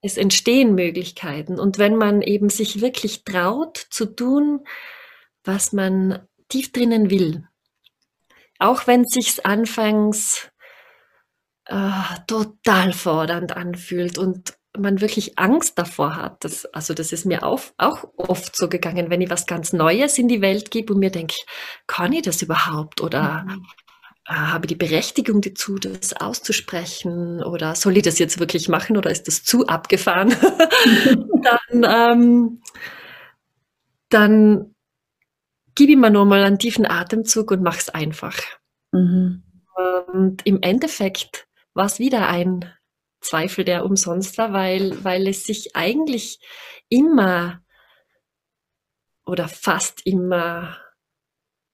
es 0.03 0.19
entstehen 0.19 0.75
Möglichkeiten. 0.75 1.59
Und 1.59 1.79
wenn 1.79 1.97
man 1.97 2.21
eben 2.21 2.51
sich 2.51 2.83
wirklich 2.83 3.25
traut 3.25 3.79
zu 3.79 4.05
tun, 4.05 4.67
was 5.45 5.73
man 5.73 6.27
tief 6.53 6.71
drinnen 6.71 7.11
will. 7.11 7.49
Auch 8.59 8.87
wenn 8.87 9.03
es 9.03 9.11
sich 9.11 9.45
anfangs 9.47 10.51
äh, 11.65 11.91
total 12.27 12.93
fordernd 12.93 13.57
anfühlt 13.57 14.19
und 14.19 14.55
man 14.77 15.01
wirklich 15.01 15.39
Angst 15.39 15.79
davor 15.79 16.17
hat. 16.17 16.45
Das, 16.45 16.67
also 16.67 16.95
das 16.95 17.13
ist 17.13 17.25
mir 17.25 17.43
auch, 17.43 17.61
auch 17.79 18.05
oft 18.17 18.55
so 18.55 18.69
gegangen, 18.69 19.11
wenn 19.11 19.21
ich 19.21 19.31
was 19.31 19.47
ganz 19.47 19.73
Neues 19.73 20.19
in 20.19 20.29
die 20.29 20.41
Welt 20.43 20.71
gebe 20.71 20.93
und 20.93 21.01
mir 21.01 21.11
denke, 21.11 21.37
kann 21.87 22.13
ich 22.13 22.23
das 22.23 22.43
überhaupt? 22.43 23.01
Oder 23.01 23.45
mhm. 23.45 23.67
äh, 24.27 24.35
habe 24.35 24.67
ich 24.67 24.69
die 24.69 24.77
Berechtigung 24.77 25.41
dazu, 25.41 25.79
das 25.79 26.13
auszusprechen? 26.15 27.43
Oder 27.43 27.75
soll 27.75 27.97
ich 27.97 28.03
das 28.03 28.19
jetzt 28.19 28.41
wirklich 28.41 28.69
machen 28.69 28.97
oder 28.97 29.11
ist 29.11 29.27
das 29.27 29.43
zu 29.43 29.67
abgefahren? 29.67 30.31
dann, 31.43 31.85
ähm, 31.85 32.63
dann 34.09 34.75
gib 35.75 35.91
ihm 35.91 36.01
mal 36.01 36.11
nochmal 36.11 36.43
einen 36.43 36.59
tiefen 36.59 36.87
Atemzug 36.87 37.51
und 37.51 37.63
mach's 37.63 37.89
einfach. 37.89 38.39
Mhm. 38.93 39.43
Und 40.13 40.47
im 40.47 40.61
Endeffekt 40.63 41.47
war 41.75 41.87
es 41.87 41.99
wieder 41.99 42.29
ein 42.29 42.71
Zweifel, 43.21 43.65
der 43.65 43.85
umsonst 43.85 44.37
war, 44.39 44.53
weil, 44.53 45.03
weil 45.05 45.29
es 45.29 45.45
sich 45.45 45.75
eigentlich 45.77 46.41
immer 46.89 47.63
oder 49.25 49.49
fast 49.49 50.05
immer 50.05 50.77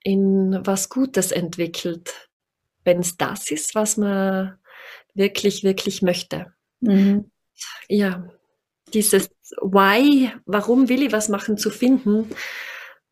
in 0.02 0.58
was 0.62 0.88
Gutes 0.88 1.32
entwickelt, 1.32 2.30
wenn 2.84 3.00
es 3.00 3.16
das 3.16 3.50
ist, 3.50 3.74
was 3.74 3.96
man 3.96 4.58
wirklich, 5.14 5.64
wirklich 5.64 6.02
möchte. 6.02 6.52
Mhm. 6.80 7.30
Ja, 7.88 8.28
dieses 8.94 9.30
Why, 9.60 10.32
warum 10.46 10.88
will 10.88 11.02
ich 11.02 11.12
was 11.12 11.28
machen, 11.28 11.58
zu 11.58 11.70
finden, 11.70 12.30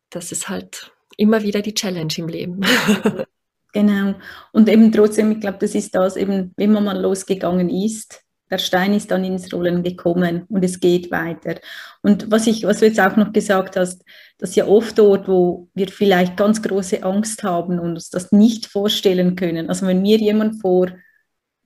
das 0.09 0.31
ist 0.31 0.49
halt 0.49 0.91
immer 1.17 1.41
wieder 1.43 1.61
die 1.61 1.73
Challenge 1.73 2.13
im 2.17 2.27
Leben. 2.27 2.61
Genau. 3.73 4.15
Und 4.53 4.69
eben 4.69 4.91
trotzdem, 4.91 5.33
ich 5.33 5.41
glaube, 5.41 5.59
das 5.59 5.75
ist 5.75 5.93
das 5.93 6.15
eben, 6.15 6.51
wenn 6.57 6.71
man 6.71 6.85
mal 6.85 6.99
losgegangen 6.99 7.69
ist, 7.69 8.23
der 8.49 8.57
Stein 8.59 8.93
ist 8.93 9.11
dann 9.11 9.23
ins 9.23 9.53
Rollen 9.53 9.83
gekommen 9.83 10.45
und 10.49 10.63
es 10.63 10.79
geht 10.79 11.11
weiter. 11.11 11.59
Und 12.01 12.31
was 12.31 12.47
ich, 12.47 12.63
was 12.63 12.79
du 12.79 12.85
jetzt 12.85 12.99
auch 12.99 13.17
noch 13.17 13.33
gesagt 13.33 13.75
hast, 13.75 14.03
dass 14.37 14.55
ja 14.55 14.65
oft 14.65 14.97
dort, 14.97 15.27
wo 15.27 15.69
wir 15.73 15.89
vielleicht 15.89 16.37
ganz 16.37 16.61
große 16.61 17.03
Angst 17.03 17.43
haben 17.43 17.77
und 17.77 17.91
uns 17.91 18.09
das 18.09 18.31
nicht 18.31 18.67
vorstellen 18.67 19.35
können. 19.35 19.69
Also 19.69 19.85
wenn 19.85 20.01
mir 20.01 20.17
jemand 20.17 20.61
vor 20.61 20.87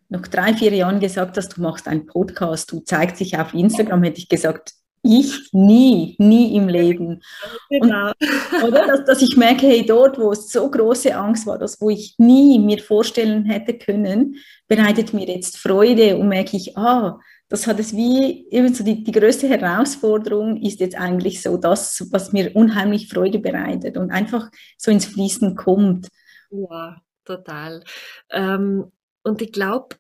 noch 0.09 0.23
drei, 0.23 0.53
vier 0.53 0.73
Jahren 0.73 0.99
gesagt 0.99 1.37
hast, 1.37 1.55
du 1.55 1.61
machst 1.61 1.87
einen 1.87 2.07
Podcast, 2.07 2.71
du 2.71 2.79
zeigst 2.79 3.19
dich 3.19 3.37
auf 3.37 3.53
Instagram, 3.53 4.03
hätte 4.03 4.19
ich 4.19 4.27
gesagt, 4.27 4.73
ich 5.03 5.49
nie, 5.51 6.15
nie 6.19 6.55
im 6.55 6.67
Leben. 6.67 7.21
Genau. 7.69 8.07
Und, 8.09 8.21
oder? 8.63 8.87
Dass, 8.87 9.05
dass, 9.05 9.21
ich 9.21 9.35
merke, 9.35 9.67
hey, 9.67 9.85
dort, 9.85 10.19
wo 10.19 10.31
es 10.31 10.51
so 10.51 10.69
große 10.69 11.15
Angst 11.15 11.45
war, 11.47 11.57
das, 11.57 11.81
wo 11.81 11.89
ich 11.89 12.15
nie 12.17 12.59
mir 12.59 12.79
vorstellen 12.79 13.45
hätte 13.45 13.77
können, 13.77 14.35
bereitet 14.67 15.13
mir 15.13 15.27
jetzt 15.27 15.57
Freude 15.57 16.17
und 16.17 16.27
merke 16.27 16.57
ich, 16.57 16.77
ah, 16.77 17.19
das 17.49 17.67
hat 17.67 17.79
es 17.79 17.93
wie, 17.93 18.47
eben 18.49 18.73
so 18.73 18.83
die, 18.83 19.03
die 19.03 19.11
größte 19.11 19.49
Herausforderung 19.49 20.61
ist 20.61 20.79
jetzt 20.79 20.95
eigentlich 20.95 21.41
so 21.41 21.57
das, 21.57 22.07
was 22.11 22.31
mir 22.31 22.55
unheimlich 22.55 23.09
Freude 23.09 23.39
bereitet 23.39 23.97
und 23.97 24.09
einfach 24.09 24.49
so 24.77 24.89
ins 24.89 25.05
Fließen 25.05 25.55
kommt. 25.57 26.07
Ja, 26.49 27.01
total. 27.25 27.83
Ähm, 28.29 28.91
und 29.23 29.41
ich 29.41 29.51
glaube, 29.51 29.97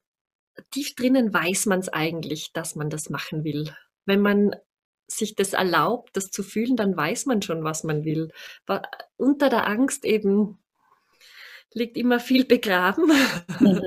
tief 0.71 0.95
drinnen 0.95 1.33
weiß 1.33 1.65
man 1.65 1.79
es 1.79 1.89
eigentlich, 1.89 2.53
dass 2.53 2.75
man 2.75 2.89
das 2.89 3.09
machen 3.09 3.43
will. 3.43 3.73
Wenn 4.05 4.21
man 4.21 4.55
sich 5.17 5.35
das 5.35 5.53
erlaubt, 5.53 6.15
das 6.15 6.31
zu 6.31 6.43
fühlen, 6.43 6.75
dann 6.75 6.95
weiß 6.95 7.25
man 7.25 7.41
schon, 7.41 7.63
was 7.63 7.83
man 7.83 8.03
will. 8.03 8.31
Aber 8.65 8.83
unter 9.17 9.49
der 9.49 9.67
Angst 9.67 10.05
eben 10.05 10.57
liegt 11.73 11.97
immer 11.97 12.19
viel 12.19 12.45
begraben. 12.45 13.11
Mhm. 13.59 13.81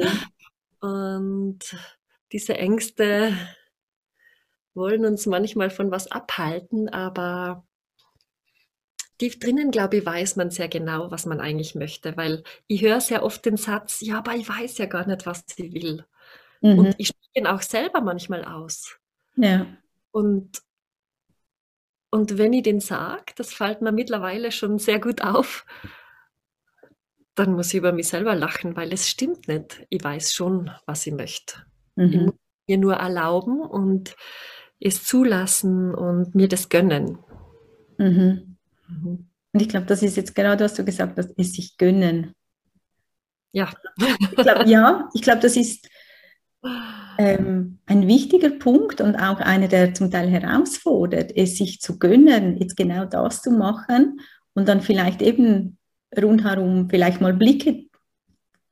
Und 0.80 1.60
diese 2.32 2.54
Ängste 2.56 3.34
wollen 4.74 5.04
uns 5.06 5.26
manchmal 5.26 5.70
von 5.70 5.90
was 5.90 6.10
abhalten, 6.10 6.88
aber 6.88 7.64
tief 9.18 9.38
drinnen, 9.38 9.70
glaube 9.70 9.98
ich, 9.98 10.06
weiß 10.06 10.37
man 10.37 10.50
sehr 10.50 10.68
genau, 10.68 11.10
was 11.10 11.26
man 11.26 11.40
eigentlich 11.40 11.74
möchte, 11.74 12.16
weil 12.16 12.42
ich 12.66 12.82
höre 12.82 13.00
sehr 13.00 13.22
oft 13.22 13.44
den 13.46 13.56
Satz, 13.56 14.00
ja, 14.00 14.18
aber 14.18 14.34
ich 14.34 14.48
weiß 14.48 14.78
ja 14.78 14.87
gar 14.87 15.06
nicht, 15.06 15.26
was 15.26 15.44
ich 15.56 15.72
will. 15.72 16.04
Mhm. 16.60 16.78
Und 16.78 16.94
ich 16.98 17.08
spreche 17.08 17.30
ihn 17.34 17.46
auch 17.46 17.62
selber 17.62 18.00
manchmal 18.00 18.44
aus. 18.44 18.98
Ja. 19.37 19.66
Und 20.10 20.62
und 22.14 22.38
wenn 22.38 22.53
ich 22.53 22.62
den 22.62 22.79
sage, 22.79 23.33
das 23.35 23.53
fällt 23.53 23.83
mir 23.83 23.90
mittlerweile 23.90 24.53
schon 24.53 24.79
sehr 24.79 25.00
gut 25.00 25.22
auf, 25.22 25.66
dann 27.35 27.55
muss 27.55 27.74
ich 27.74 27.79
über 27.79 27.90
mich 27.90 28.07
selber 28.07 28.37
lachen, 28.37 28.77
weil 28.77 28.92
es 28.92 29.09
stimmt 29.09 29.48
nicht. 29.48 29.85
Ich 29.90 30.05
weiß 30.05 30.33
schon, 30.33 30.70
was 30.87 31.05
ich 31.09 31.12
möchte. 31.12 31.66
Mhm. 31.96 32.05
Ich 32.05 32.20
muss 32.20 32.35
mir 32.68 32.79
nur 32.79 32.94
erlauben 32.94 33.61
und 33.61 34.14
es 34.79 35.03
zulassen 35.03 35.92
und 35.92 36.37
mir 36.37 36.46
das 36.46 36.68
gönnen. 36.68 37.18
Mhm. 37.98 38.59
Mhm. 38.87 39.29
Und 39.53 39.61
ich 39.61 39.68
glaube, 39.68 39.87
das 39.87 40.05
ist 40.05 40.16
jetzt 40.16 40.37
genau 40.37 40.55
das, 40.55 40.70
was 40.70 40.74
du 40.74 40.85
gesagt 40.85 41.18
hast, 41.18 41.35
es 41.37 41.55
sich 41.55 41.77
gönnen. 41.79 42.33
Ja. 43.50 43.72
Ich 44.20 44.37
glaub, 44.37 44.66
ja, 44.68 45.09
ich 45.14 45.22
glaube, 45.22 45.40
das 45.40 45.57
ist 45.57 45.88
ähm, 47.18 47.79
ein 47.87 48.09
wichtiger 48.09 48.50
Punkt 48.50 49.00
und 49.00 49.16
auch 49.16 49.40
einer, 49.40 49.68
der 49.68 49.94
zum 49.94 50.11
Teil 50.11 50.29
herausfordert, 50.29 51.33
es 51.37 51.57
sich 51.57 51.81
zu 51.81 51.98
gönnen, 51.98 52.57
jetzt 52.57 52.77
genau 52.77 53.05
das 53.05 53.42
zu 53.42 53.50
machen 53.50 54.20
und 54.55 54.68
dann 54.68 54.81
vielleicht 54.81 55.22
eben 55.22 55.79
rundherum 56.16 56.88
vielleicht 56.88 57.20
mal 57.20 57.35
Blicke 57.35 57.85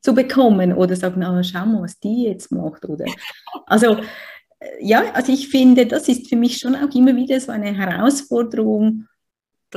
zu 0.01 0.15
bekommen 0.15 0.73
oder 0.73 0.97
sagen, 0.97 1.23
ah, 1.23 1.43
schau 1.43 1.67
mal, 1.67 1.83
was 1.83 1.99
die 1.99 2.25
jetzt 2.25 2.51
macht. 2.51 2.85
Oder 2.85 3.05
also 3.67 3.97
äh, 3.97 4.67
ja, 4.81 5.13
also 5.15 5.33
ich 5.33 5.49
finde, 5.49 5.87
das 5.87 6.09
ist 6.09 6.29
für 6.29 6.37
mich 6.37 6.59
schon 6.59 6.75
auch 6.75 6.95
immer 6.95 7.15
wieder 7.15 7.39
so 7.41 7.53
eine 7.53 7.73
Herausforderung, 7.73 9.07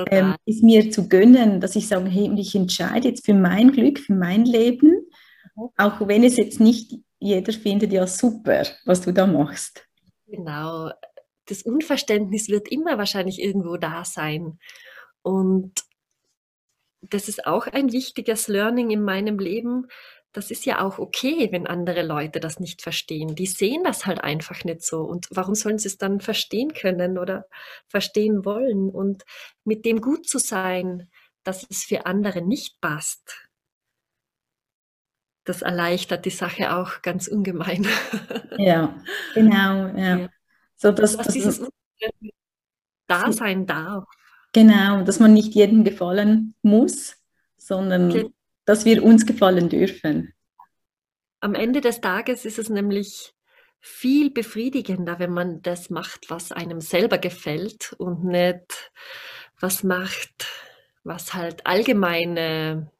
ähm, 0.07 0.35
ist 0.45 0.63
mir 0.63 0.91
zu 0.91 1.07
gönnen, 1.07 1.61
dass 1.61 1.75
ich 1.75 1.87
sage, 1.87 2.09
hey, 2.09 2.29
ich 2.37 2.53
entscheide 2.53 3.07
jetzt 3.07 3.25
für 3.25 3.33
mein 3.33 3.71
Glück, 3.71 3.99
für 3.99 4.13
mein 4.13 4.43
Leben, 4.43 4.89
mhm. 5.55 5.69
auch 5.77 6.05
wenn 6.07 6.23
es 6.23 6.37
jetzt 6.37 6.59
nicht 6.59 6.99
jeder 7.19 7.53
findet 7.53 7.91
ja 7.91 8.07
super, 8.07 8.63
was 8.85 9.01
du 9.01 9.11
da 9.11 9.25
machst. 9.25 9.87
Genau. 10.27 10.91
Das 11.45 11.61
Unverständnis 11.61 12.49
wird 12.49 12.67
immer 12.69 12.97
wahrscheinlich 12.97 13.41
irgendwo 13.41 13.77
da 13.77 14.03
sein. 14.03 14.59
Und 15.21 15.73
das 17.01 17.27
ist 17.27 17.45
auch 17.45 17.67
ein 17.67 17.91
wichtiges 17.91 18.47
Learning 18.47 18.89
in 18.89 19.03
meinem 19.03 19.39
Leben. 19.39 19.87
Das 20.31 20.51
ist 20.51 20.65
ja 20.65 20.81
auch 20.83 20.99
okay, 20.99 21.49
wenn 21.51 21.67
andere 21.67 22.01
Leute 22.01 22.39
das 22.39 22.59
nicht 22.59 22.81
verstehen. 22.81 23.35
Die 23.35 23.45
sehen 23.45 23.83
das 23.83 24.05
halt 24.05 24.21
einfach 24.21 24.63
nicht 24.63 24.83
so. 24.83 25.01
Und 25.01 25.27
warum 25.31 25.55
sollen 25.55 25.77
sie 25.77 25.87
es 25.87 25.97
dann 25.97 26.19
verstehen 26.19 26.73
können 26.73 27.17
oder 27.17 27.45
verstehen 27.87 28.43
wollen? 28.43 28.89
Und 28.89 29.23
mit 29.63 29.85
dem 29.85 30.01
gut 30.01 30.27
zu 30.27 30.39
sein, 30.39 31.09
dass 31.43 31.65
es 31.69 31.83
für 31.83 32.05
andere 32.05 32.41
nicht 32.41 32.81
passt, 32.81 33.44
das 35.45 35.61
erleichtert 35.61 36.25
die 36.25 36.31
Sache 36.31 36.75
auch 36.75 37.01
ganz 37.01 37.27
ungemein. 37.27 37.87
Ja, 38.57 38.95
genau. 39.33 39.87
Ja. 39.95 40.17
ja. 40.17 40.29
So, 40.75 40.91
dass, 40.91 41.17
dass 41.17 41.27
dieses 41.27 41.61
da 43.07 43.31
sein 43.31 43.65
darf. 43.65 44.05
Genau, 44.53 45.03
dass 45.03 45.19
man 45.19 45.33
nicht 45.33 45.53
jedem 45.53 45.83
gefallen 45.83 46.55
muss, 46.61 47.17
sondern 47.57 48.09
okay. 48.09 48.29
dass 48.65 48.85
wir 48.85 49.03
uns 49.03 49.25
gefallen 49.25 49.69
dürfen. 49.69 50.33
Am 51.41 51.55
Ende 51.55 51.81
des 51.81 52.01
Tages 52.01 52.45
ist 52.45 52.57
es 52.57 52.69
nämlich 52.69 53.33
viel 53.79 54.31
befriedigender, 54.31 55.19
wenn 55.19 55.31
man 55.31 55.61
das 55.61 55.89
macht, 55.89 56.29
was 56.29 56.51
einem 56.51 56.81
selber 56.81 57.17
gefällt 57.17 57.93
und 57.97 58.23
nicht 58.23 58.91
was 59.59 59.83
macht, 59.83 60.47
was 61.03 61.33
halt 61.33 61.67
allgemeine 61.67 62.91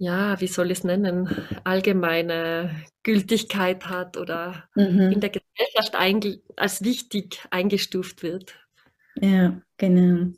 ja, 0.00 0.40
wie 0.40 0.46
soll 0.46 0.70
ich 0.70 0.78
es 0.78 0.84
nennen, 0.84 1.28
allgemeine 1.62 2.70
Gültigkeit 3.02 3.84
hat 3.86 4.16
oder 4.16 4.64
mhm. 4.74 5.12
in 5.12 5.20
der 5.20 5.28
Gesellschaft 5.28 5.94
als 6.56 6.82
wichtig 6.82 7.44
eingestuft 7.50 8.22
wird. 8.22 8.54
Ja, 9.20 9.60
genau. 9.76 10.32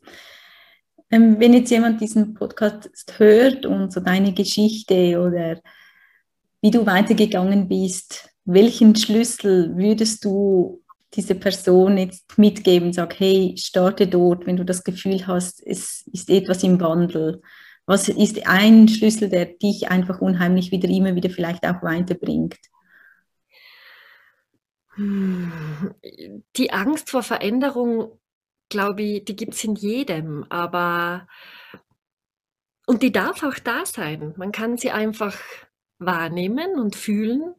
Ähm, 1.09 1.39
wenn 1.39 1.53
jetzt 1.53 1.71
jemand 1.71 2.01
diesen 2.01 2.33
Podcast 2.33 3.13
hört 3.17 3.65
und 3.65 3.93
so 3.93 4.01
deine 4.01 4.33
Geschichte 4.33 5.17
oder 5.21 5.61
wie 6.61 6.71
du 6.71 6.85
weitergegangen 6.85 7.69
bist, 7.69 8.29
welchen 8.43 8.97
Schlüssel 8.97 9.77
würdest 9.77 10.25
du 10.25 10.83
diese 11.13 11.35
Person 11.35 11.97
jetzt 11.97 12.37
mitgeben? 12.37 12.91
Sag, 12.91 13.17
hey, 13.17 13.55
starte 13.57 14.07
dort, 14.07 14.45
wenn 14.45 14.57
du 14.57 14.65
das 14.65 14.83
Gefühl 14.83 15.25
hast, 15.25 15.65
es 15.65 16.05
ist 16.11 16.29
etwas 16.29 16.63
im 16.63 16.81
Wandel. 16.81 17.41
Was 17.85 18.07
ist 18.07 18.47
ein 18.47 18.87
Schlüssel, 18.87 19.29
der 19.29 19.45
dich 19.45 19.89
einfach 19.89 20.21
unheimlich 20.21 20.71
wieder 20.71 20.89
immer 20.89 21.15
wieder 21.15 21.29
vielleicht 21.29 21.65
auch 21.65 21.81
weiterbringt? 21.83 22.57
Die 24.97 26.71
Angst 26.71 27.09
vor 27.09 27.23
Veränderung, 27.23 28.19
glaube 28.69 29.01
ich, 29.01 29.25
die 29.25 29.35
gibt 29.35 29.55
es 29.55 29.63
in 29.63 29.75
jedem, 29.75 30.45
aber 30.49 31.27
und 32.85 33.01
die 33.01 33.11
darf 33.11 33.43
auch 33.43 33.57
da 33.59 33.85
sein. 33.85 34.33
Man 34.37 34.51
kann 34.51 34.77
sie 34.77 34.91
einfach 34.91 35.37
wahrnehmen 35.99 36.79
und 36.79 36.95
fühlen, 36.95 37.55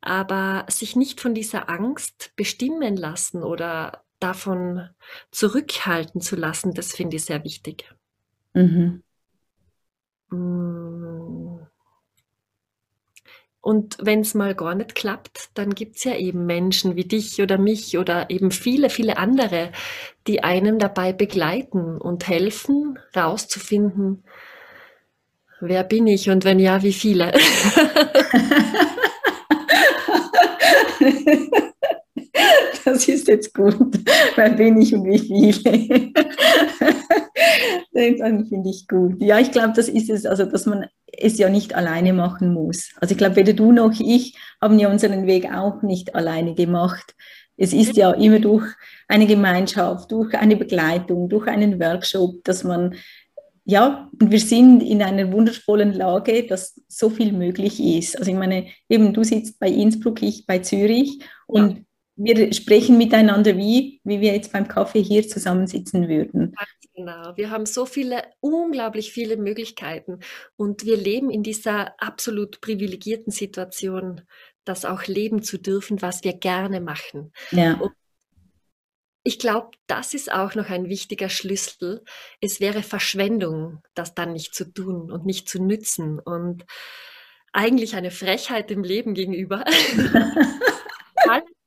aber 0.00 0.66
sich 0.68 0.96
nicht 0.96 1.20
von 1.20 1.34
dieser 1.34 1.68
Angst 1.68 2.32
bestimmen 2.36 2.96
lassen 2.96 3.42
oder 3.42 4.04
davon 4.18 4.88
zurückhalten 5.30 6.20
zu 6.20 6.36
lassen, 6.36 6.74
das 6.74 6.94
finde 6.94 7.16
ich 7.16 7.24
sehr 7.24 7.44
wichtig. 7.44 7.92
Mhm. 8.54 9.02
Mm. 10.30 11.66
Und 13.60 13.96
wenn 14.00 14.20
es 14.20 14.34
mal 14.34 14.54
gar 14.54 14.76
nicht 14.76 14.94
klappt, 14.94 15.50
dann 15.54 15.74
gibt 15.74 15.96
es 15.96 16.04
ja 16.04 16.14
eben 16.14 16.46
Menschen 16.46 16.94
wie 16.94 17.04
dich 17.04 17.42
oder 17.42 17.58
mich 17.58 17.98
oder 17.98 18.30
eben 18.30 18.52
viele, 18.52 18.90
viele 18.90 19.16
andere, 19.16 19.72
die 20.28 20.44
einem 20.44 20.78
dabei 20.78 21.12
begleiten 21.12 21.98
und 21.98 22.28
helfen, 22.28 22.98
rauszufinden, 23.16 24.22
wer 25.60 25.82
bin 25.82 26.06
ich 26.06 26.30
und 26.30 26.44
wenn 26.44 26.60
ja, 26.60 26.82
wie 26.84 26.92
viele. 26.92 27.32
das 32.86 33.08
ist 33.08 33.28
jetzt 33.28 33.52
gut. 33.52 33.98
Wer 34.36 34.50
bin 34.50 34.80
ich 34.80 34.94
und 34.94 35.04
wie 35.04 35.18
viele? 35.18 36.12
Dann 37.92 38.46
finde 38.46 38.70
ich 38.70 38.86
gut. 38.86 39.20
Ja, 39.20 39.38
ich 39.38 39.50
glaube, 39.50 39.72
das 39.74 39.88
ist 39.88 40.08
es, 40.08 40.24
also 40.24 40.44
dass 40.44 40.66
man 40.66 40.86
es 41.06 41.38
ja 41.38 41.48
nicht 41.48 41.74
alleine 41.74 42.12
machen 42.12 42.54
muss. 42.54 42.90
Also 43.00 43.12
ich 43.12 43.18
glaube, 43.18 43.36
weder 43.36 43.54
du 43.54 43.72
noch 43.72 43.98
ich 43.98 44.36
haben 44.60 44.78
ja 44.78 44.90
unseren 44.90 45.26
Weg 45.26 45.52
auch 45.52 45.82
nicht 45.82 46.14
alleine 46.14 46.54
gemacht. 46.54 47.14
Es 47.56 47.72
ist 47.72 47.96
ja 47.96 48.12
immer 48.12 48.38
durch 48.38 48.66
eine 49.08 49.26
Gemeinschaft, 49.26 50.12
durch 50.12 50.34
eine 50.34 50.56
Begleitung, 50.56 51.28
durch 51.28 51.48
einen 51.48 51.80
Workshop, 51.80 52.44
dass 52.44 52.64
man 52.64 52.94
ja, 53.68 54.08
und 54.20 54.30
wir 54.30 54.38
sind 54.38 54.80
in 54.80 55.02
einer 55.02 55.32
wundervollen 55.32 55.92
Lage, 55.92 56.46
dass 56.46 56.80
so 56.86 57.10
viel 57.10 57.32
möglich 57.32 57.80
ist. 57.80 58.16
Also 58.16 58.30
ich 58.30 58.36
meine, 58.36 58.66
eben 58.88 59.12
du 59.12 59.24
sitzt 59.24 59.58
bei 59.58 59.68
Innsbruck, 59.68 60.22
ich 60.22 60.46
bei 60.46 60.60
Zürich 60.60 61.18
und 61.48 61.78
ja. 61.78 61.82
Wir 62.16 62.52
sprechen 62.54 62.96
miteinander 62.96 63.56
wie, 63.56 64.00
wie 64.02 64.20
wir 64.20 64.32
jetzt 64.32 64.52
beim 64.52 64.66
Kaffee 64.66 65.02
hier 65.02 65.28
zusammensitzen 65.28 66.08
würden. 66.08 66.54
Genau, 66.94 67.36
wir 67.36 67.50
haben 67.50 67.66
so 67.66 67.84
viele, 67.84 68.22
unglaublich 68.40 69.12
viele 69.12 69.36
Möglichkeiten 69.36 70.20
und 70.56 70.86
wir 70.86 70.96
leben 70.96 71.30
in 71.30 71.42
dieser 71.42 72.00
absolut 72.00 72.62
privilegierten 72.62 73.30
Situation, 73.30 74.22
das 74.64 74.86
auch 74.86 75.04
leben 75.06 75.42
zu 75.42 75.58
dürfen, 75.58 76.00
was 76.00 76.24
wir 76.24 76.32
gerne 76.32 76.80
machen. 76.80 77.32
Ja. 77.50 77.74
Und 77.74 77.92
ich 79.22 79.38
glaube, 79.38 79.72
das 79.86 80.14
ist 80.14 80.32
auch 80.32 80.54
noch 80.54 80.70
ein 80.70 80.88
wichtiger 80.88 81.28
Schlüssel. 81.28 82.02
Es 82.40 82.60
wäre 82.60 82.82
Verschwendung, 82.82 83.82
das 83.94 84.14
dann 84.14 84.32
nicht 84.32 84.54
zu 84.54 84.72
tun 84.72 85.10
und 85.10 85.26
nicht 85.26 85.48
zu 85.50 85.62
nützen 85.62 86.18
und 86.18 86.64
eigentlich 87.52 87.94
eine 87.94 88.10
Frechheit 88.10 88.70
dem 88.70 88.84
Leben 88.84 89.12
gegenüber. 89.12 89.64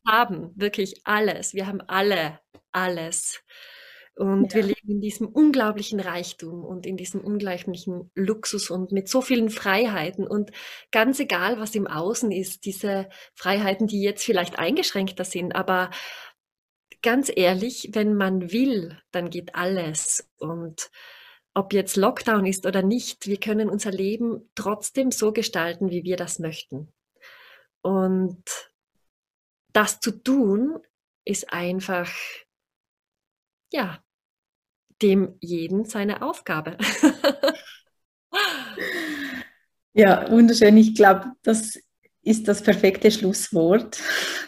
haben, 0.10 0.51
wirklich 0.55 1.01
alles. 1.03 1.53
Wir 1.53 1.68
haben 1.68 1.82
alle 1.82 2.39
alles. 2.72 3.41
Und 4.16 4.53
ja. 4.53 4.55
wir 4.55 4.64
leben 4.64 4.89
in 4.89 5.01
diesem 5.01 5.28
unglaublichen 5.28 6.01
Reichtum 6.01 6.66
und 6.66 6.86
in 6.86 6.97
diesem 6.97 7.22
unglaublichen 7.22 8.12
Luxus 8.16 8.70
und 8.70 8.91
mit 8.91 9.07
so 9.07 9.22
vielen 9.22 9.49
Freiheiten. 9.49 10.28
Und 10.28 10.51
ganz 10.91 11.22
egal, 11.22 11.57
was 11.57 11.74
im 11.74 11.88
Außen 11.88 12.30
ist, 12.32 12.66
diese 12.66 13.07
Freiheiten, 13.34 13.88
die 13.88 14.01
jetzt 14.01 14.26
vielleicht 14.26 14.60
eingeschränkter 14.60 15.24
sind, 15.24 15.55
aber 15.55 15.89
ganz 17.01 17.32
ehrlich, 17.34 17.91
wenn 17.93 18.14
man 18.14 18.51
will, 18.51 18.97
dann 19.12 19.30
geht 19.30 19.55
alles. 19.55 20.30
Und 20.38 20.91
ob 21.53 21.72
jetzt 21.72 21.95
Lockdown 21.95 22.45
ist 22.45 22.66
oder 22.66 22.82
nicht, 22.82 23.26
wir 23.26 23.38
können 23.38 23.70
unser 23.70 23.91
Leben 23.91 24.49
trotzdem 24.53 25.12
so 25.12 25.32
gestalten, 25.32 25.91
wie 25.91 26.03
wir 26.03 26.18
das 26.18 26.39
möchten. 26.39 26.91
Und 27.82 28.43
das 29.74 29.99
zu 29.99 30.11
tun, 30.11 30.80
ist 31.26 31.51
einfach, 31.53 32.09
ja, 33.72 33.99
dem 35.01 35.36
jeden 35.39 35.86
seine 35.86 36.22
Aufgabe. 36.22 36.78
ja, 39.93 40.30
wunderschön. 40.30 40.78
Ich 40.78 40.95
glaube, 40.95 41.32
das 41.43 41.80
ist 42.22 42.47
das 42.47 42.61
perfekte 42.61 43.11
Schlusswort 43.11 43.99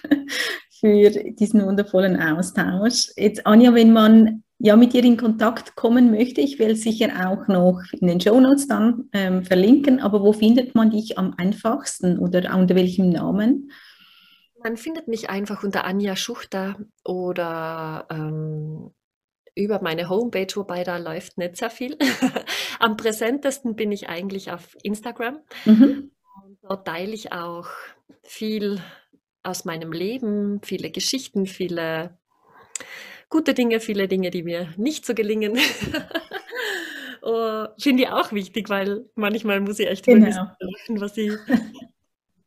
für 0.80 1.10
diesen 1.10 1.66
wundervollen 1.66 2.20
Austausch. 2.20 3.12
Jetzt, 3.16 3.46
Anja, 3.46 3.74
wenn 3.74 3.94
man 3.94 4.44
ja 4.60 4.76
mit 4.76 4.94
dir 4.94 5.04
in 5.04 5.18
Kontakt 5.18 5.76
kommen 5.76 6.12
möchte, 6.12 6.42
ich 6.42 6.60
will 6.60 6.76
sicher 6.76 7.10
auch 7.28 7.48
noch 7.48 7.82
in 7.94 8.08
den 8.08 8.20
Show 8.20 8.40
Notes 8.40 8.68
dann 8.68 9.10
ähm, 9.14 9.44
verlinken, 9.44 10.00
aber 10.00 10.22
wo 10.22 10.34
findet 10.34 10.76
man 10.76 10.92
dich 10.92 11.18
am 11.18 11.34
einfachsten 11.38 12.20
oder 12.20 12.56
unter 12.56 12.76
welchem 12.76 13.10
Namen? 13.10 13.72
Man 14.64 14.78
findet 14.78 15.08
mich 15.08 15.30
einfach 15.30 15.64
unter 15.64 15.86
Anja 15.86 16.16
Schuchter 16.16 16.78
oder 17.04 18.08
ähm, 18.10 18.92
über 19.56 19.82
meine 19.82 20.10
Homepage, 20.10 20.56
wobei 20.56 20.84
da 20.84 20.98
läuft 20.98 21.38
nicht 21.38 21.58
sehr 21.58 21.70
viel. 21.70 21.98
Am 22.80 22.98
präsentesten 22.98 23.76
bin 23.76 23.92
ich 23.92 24.10
eigentlich 24.10 24.52
auf 24.52 24.78
Instagram. 24.84 25.40
Mhm. 25.66 26.12
Dort 26.62 26.88
teile 26.88 27.14
ich 27.14 27.32
auch 27.32 27.68
viel 28.24 28.82
aus 29.44 29.66
meinem 29.66 29.92
Leben, 29.92 30.62
viele 30.64 30.92
Geschichten, 30.92 31.46
viele 31.48 32.18
gute 33.30 33.54
Dinge, 33.54 33.80
viele 33.80 34.08
Dinge, 34.08 34.30
die 34.30 34.44
mir 34.44 34.74
nicht 34.78 35.06
so 35.06 35.16
gelingen. 35.16 35.58
oh, 37.22 37.66
Finde 37.80 38.04
ich 38.04 38.10
auch 38.10 38.32
wichtig, 38.32 38.70
weil 38.70 39.10
manchmal 39.16 39.60
muss 39.62 39.80
ich 39.80 39.88
echt 39.88 40.06
genau. 40.06 40.52
was 40.90 41.18
ich 41.18 41.34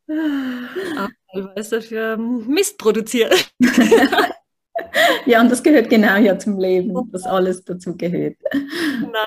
teilweise 1.35 1.81
für 1.81 2.17
Mist 2.17 2.77
produziere. 2.77 3.35
ja, 5.25 5.41
und 5.41 5.51
das 5.51 5.63
gehört 5.63 5.89
genau 5.89 6.17
ja 6.17 6.37
zum 6.37 6.59
Leben, 6.59 7.11
dass 7.11 7.23
alles 7.23 7.63
dazu 7.63 7.95
gehört. 7.97 8.37
Genau, 8.51 9.25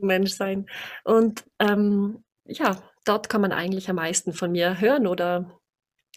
Mensch 0.00 0.32
sein. 0.32 0.66
Und 1.04 1.44
ähm, 1.58 2.24
ja, 2.46 2.76
dort 3.04 3.28
kann 3.28 3.40
man 3.40 3.52
eigentlich 3.52 3.88
am 3.90 3.96
meisten 3.96 4.32
von 4.32 4.52
mir 4.52 4.80
hören 4.80 5.06
oder 5.06 5.60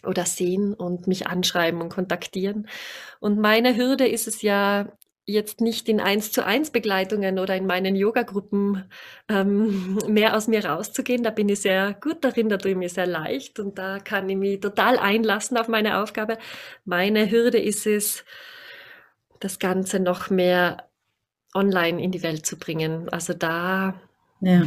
oder 0.06 0.26
sehen 0.26 0.74
und 0.74 1.06
mich 1.06 1.26
anschreiben 1.26 1.80
und 1.80 1.88
kontaktieren. 1.88 2.68
Und 3.20 3.38
meine 3.38 3.74
Hürde 3.76 4.06
ist 4.06 4.28
es 4.28 4.42
ja 4.42 4.92
jetzt 5.26 5.60
nicht 5.60 5.88
in 5.88 6.00
eins 6.00 6.32
zu 6.32 6.44
eins 6.44 6.70
Begleitungen 6.70 7.38
oder 7.38 7.56
in 7.56 7.66
meinen 7.66 7.96
Yoga-Gruppen 7.96 8.84
ähm, 9.28 9.96
mehr 10.08 10.36
aus 10.36 10.48
mir 10.48 10.64
rauszugehen. 10.64 11.22
Da 11.22 11.30
bin 11.30 11.48
ich 11.48 11.60
sehr 11.60 11.94
gut 11.94 12.24
darin, 12.24 12.48
da 12.48 12.58
tue 12.58 12.72
ich 12.72 12.76
mir 12.76 12.88
sehr 12.88 13.06
leicht 13.06 13.58
und 13.58 13.78
da 13.78 13.98
kann 13.98 14.28
ich 14.28 14.36
mich 14.36 14.60
total 14.60 14.98
einlassen 14.98 15.56
auf 15.56 15.68
meine 15.68 15.98
Aufgabe. 16.02 16.38
Meine 16.84 17.30
Hürde 17.30 17.58
ist 17.58 17.86
es, 17.86 18.24
das 19.40 19.58
Ganze 19.58 20.00
noch 20.00 20.30
mehr 20.30 20.88
online 21.54 22.02
in 22.02 22.10
die 22.10 22.22
Welt 22.22 22.46
zu 22.46 22.58
bringen. 22.58 23.08
Also 23.10 23.34
da, 23.34 24.00
ja. 24.40 24.62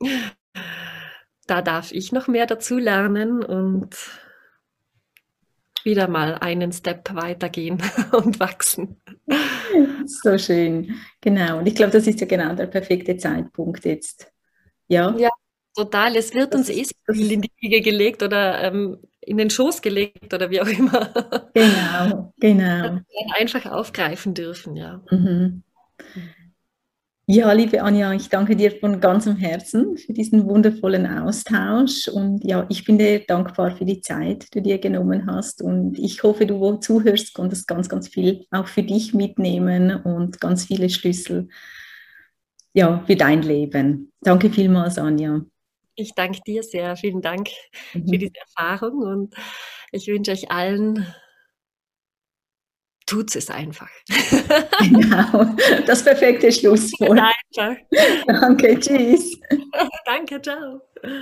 da 1.46 1.62
darf 1.62 1.92
ich 1.92 2.12
noch 2.12 2.28
mehr 2.28 2.46
dazu 2.46 2.78
lernen 2.78 3.44
und 3.44 3.96
wieder 5.86 6.08
mal 6.08 6.34
einen 6.34 6.72
Step 6.72 7.14
weitergehen 7.14 7.82
und 8.12 8.38
wachsen. 8.38 9.00
So 10.04 10.36
schön, 10.36 10.94
genau. 11.22 11.58
Und 11.58 11.66
ich 11.66 11.74
glaube, 11.74 11.92
das 11.92 12.06
ist 12.06 12.20
ja 12.20 12.26
genau 12.26 12.54
der 12.54 12.66
perfekte 12.66 13.16
Zeitpunkt 13.16 13.84
jetzt. 13.86 14.30
Ja, 14.88 15.16
ja 15.16 15.30
total. 15.74 16.16
Es 16.16 16.34
wird 16.34 16.52
das 16.52 16.60
uns 16.60 16.70
eh 16.70 16.84
so 16.84 17.14
viel 17.14 17.32
in 17.32 17.42
die 17.42 17.50
Wiege 17.60 17.80
gelegt 17.80 18.22
oder 18.22 18.62
ähm, 18.64 18.98
in 19.20 19.38
den 19.38 19.50
Schoß 19.50 19.82
gelegt 19.82 20.32
oder 20.32 20.50
wie 20.50 20.60
auch 20.60 20.68
immer. 20.68 21.50
Genau, 21.54 22.32
genau. 22.38 23.00
Einfach 23.36 23.66
aufgreifen 23.66 24.34
dürfen, 24.34 24.76
ja. 24.76 25.02
Mhm. 25.10 25.62
Ja, 27.28 27.50
liebe 27.52 27.82
Anja, 27.82 28.12
ich 28.12 28.28
danke 28.28 28.54
dir 28.54 28.70
von 28.78 29.00
ganzem 29.00 29.34
Herzen 29.34 29.96
für 29.96 30.12
diesen 30.12 30.46
wundervollen 30.46 31.06
Austausch 31.06 32.06
und 32.06 32.44
ja, 32.44 32.66
ich 32.68 32.84
bin 32.84 32.98
dir 32.98 33.18
dankbar 33.18 33.76
für 33.76 33.84
die 33.84 34.00
Zeit, 34.00 34.44
die 34.44 34.58
du 34.58 34.62
dir 34.62 34.78
genommen 34.78 35.26
hast 35.26 35.60
und 35.60 35.98
ich 35.98 36.22
hoffe, 36.22 36.46
du, 36.46 36.60
wo 36.60 36.76
zuhörst, 36.76 37.34
konntest 37.34 37.66
ganz, 37.66 37.88
ganz 37.88 38.06
viel 38.06 38.46
auch 38.52 38.68
für 38.68 38.84
dich 38.84 39.12
mitnehmen 39.12 39.90
und 40.04 40.40
ganz 40.40 40.66
viele 40.66 40.88
Schlüssel 40.88 41.48
ja, 42.74 43.02
für 43.08 43.16
dein 43.16 43.42
Leben. 43.42 44.12
Danke 44.20 44.48
vielmals, 44.48 44.96
Anja. 44.96 45.40
Ich 45.96 46.14
danke 46.14 46.38
dir 46.46 46.62
sehr. 46.62 46.94
Vielen 46.96 47.22
Dank 47.22 47.48
mhm. 47.92 48.08
für 48.08 48.18
diese 48.18 48.36
Erfahrung 48.36 48.98
und 48.98 49.34
ich 49.90 50.06
wünsche 50.06 50.30
euch 50.30 50.52
allen 50.52 51.12
tut 53.06 53.34
es 53.34 53.48
einfach. 53.50 53.88
genau, 54.80 55.46
das 55.86 56.04
perfekte 56.04 56.52
Schlusswort. 56.52 57.18
Einfach. 57.18 57.76
Danke, 58.26 58.78
tschüss. 58.78 59.38
Danke, 60.04 60.42
ciao. 60.42 60.82